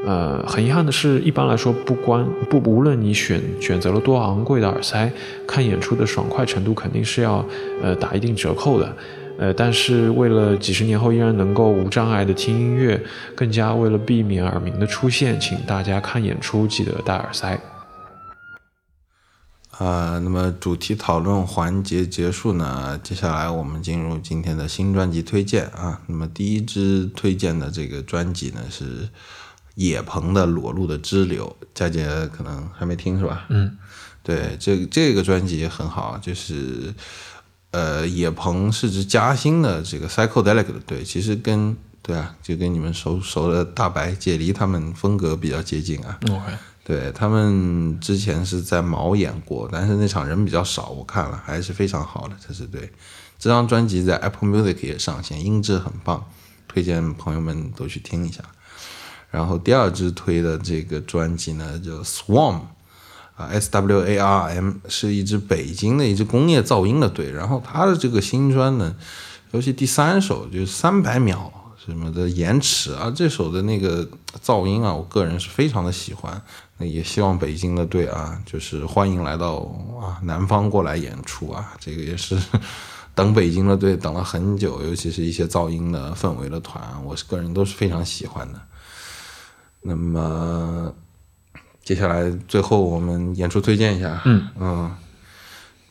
[0.04, 5.10] 呃，很遗憾的是，一般来说，不关不无论你选选择了多昂贵的耳塞，
[5.46, 7.44] 看演出的爽快程度肯定是要
[7.82, 8.92] 呃打一定折扣的。
[9.38, 13.00] 呃，但是为了几十年后依然能够无障碍的听音乐，
[13.36, 17.56] 更加为了避免耳鸣的出现，请大家看演出记得戴耳塞。
[19.78, 26.00] 啊，那么主题讨论环节结束呢，接下来我们进入今天的新专辑推荐啊。
[26.08, 29.08] 那么第一支推荐的这个专辑呢是
[29.76, 33.46] 野朋的《裸露的支流》，佳姐可能还没听是吧？
[33.50, 33.78] 嗯，
[34.24, 36.92] 对，这这个专辑也很好，就是
[37.70, 46.18] 呃，野朋是指嘉兴的这个 psychedelic 的对，其实跟对啊，就跟你们熟熟的大白、解离他们风格比较接近啊。
[46.28, 46.52] OK，
[46.88, 52.34] 对他们之前是在毛演过，但是那场人比较少，我看了还是非常好的。
[52.40, 52.90] 这是对
[53.38, 56.24] 这张专辑在 Apple Music 也上线，音质很棒，
[56.66, 58.42] 推荐朋友们都去听一下。
[59.30, 62.60] 然后第二支推的这个专辑呢，叫 Swarm，
[63.36, 67.30] 啊，S W A R M 是一支北京的一支工业噪音的队。
[67.30, 68.96] 然后他的这个新专呢，
[69.50, 71.52] 尤其第三首就是三百秒
[71.84, 74.08] 什么的延迟啊，这首的那个
[74.42, 76.42] 噪音啊，我个人是非常的喜欢。
[76.78, 79.56] 那也希望北京的队啊，就是欢迎来到
[80.00, 82.38] 啊南方过来演出啊，这个也是
[83.14, 88.60] 等北京的队等了很久，尤其是一些噪音的氛围的团，我是个人都是非常喜欢的。
[89.80, 90.92] 那么
[91.82, 94.94] 接下来最后我们演出推荐一下，嗯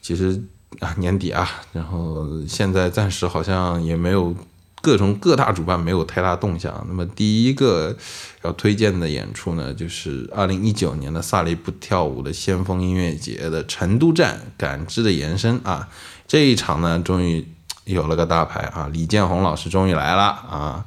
[0.01, 0.41] 其实
[0.80, 4.34] 啊年底啊，然后现在暂时好像也没有
[4.82, 6.86] 各种各大主办没有太大动向。
[6.88, 7.95] 那么第一个
[8.44, 15.90] 要推荐的演出呢，就是二零一九年的萨利布跳舞的先锋音乐节的成都站感知的延伸啊，
[16.28, 17.45] 这一场呢终于
[17.86, 20.86] 有了个大牌啊，李建宏老师终于来了啊。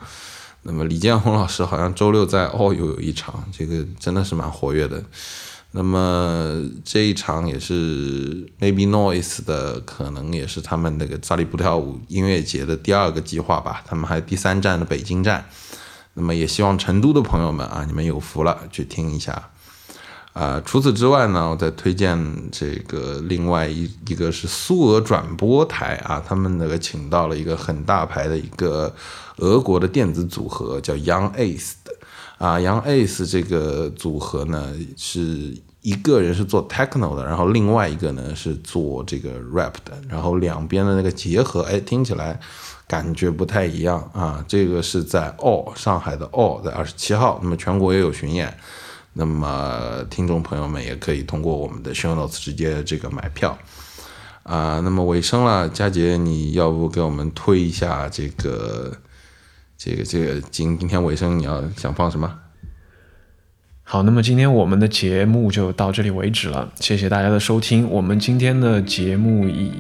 [0.63, 5.03] 那么李建宏老师好像周六在澳又有一场，这个真的是蛮活跃的。
[5.73, 13.83] 那么这一场也是 Maybe Noise 的，可能也是他们那个扎里布跳舞音乐节的第二个计划吧。
[13.87, 15.45] 他们还有第三站的北京站。
[16.15, 19.51] 那么也希望成都的朋友们啊，你们有福了，去听一下。
[20.33, 22.19] 啊、除此之外呢，我再推荐
[22.51, 28.93] 这个另外一一个是苏俄转播台啊，他们那个请到了一个很大牌的一个
[29.37, 31.73] 俄国的电子组合，叫 Young Ace
[32.41, 42.41] 啊，Young Ace 这个组合呢是一个人是做 techno 的，然后另外一个呢是做这个 rap 的，然后两边的那个结合，哎，听起来
[42.89, 44.43] 感觉不太一样啊。
[44.49, 48.57] 这个是在 All 上海的 All，在二十七号，那么全国也有巡演。
[49.13, 53.59] 那么听众朋友们也可以通过我们的 show notes 直接这个买票
[54.45, 58.93] 啊、那么尾声了，佳杰，你要不给我们推一下这个
[59.83, 62.31] 这个这个今今天尾声你要想放什么？
[63.83, 67.89] 好，那么今天我们的节目就到这里为止了，谢谢大家的收听。
[67.89, 69.73] 我们今天的节目以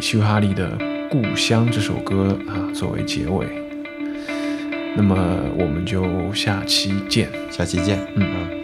[0.00, 0.78] 修哈利的
[1.10, 3.46] 《故乡》这首歌啊作为结尾，
[4.96, 5.14] 那么
[5.58, 7.28] 我们就下期见。
[7.50, 7.98] 下期见。
[8.16, 8.63] 嗯嗯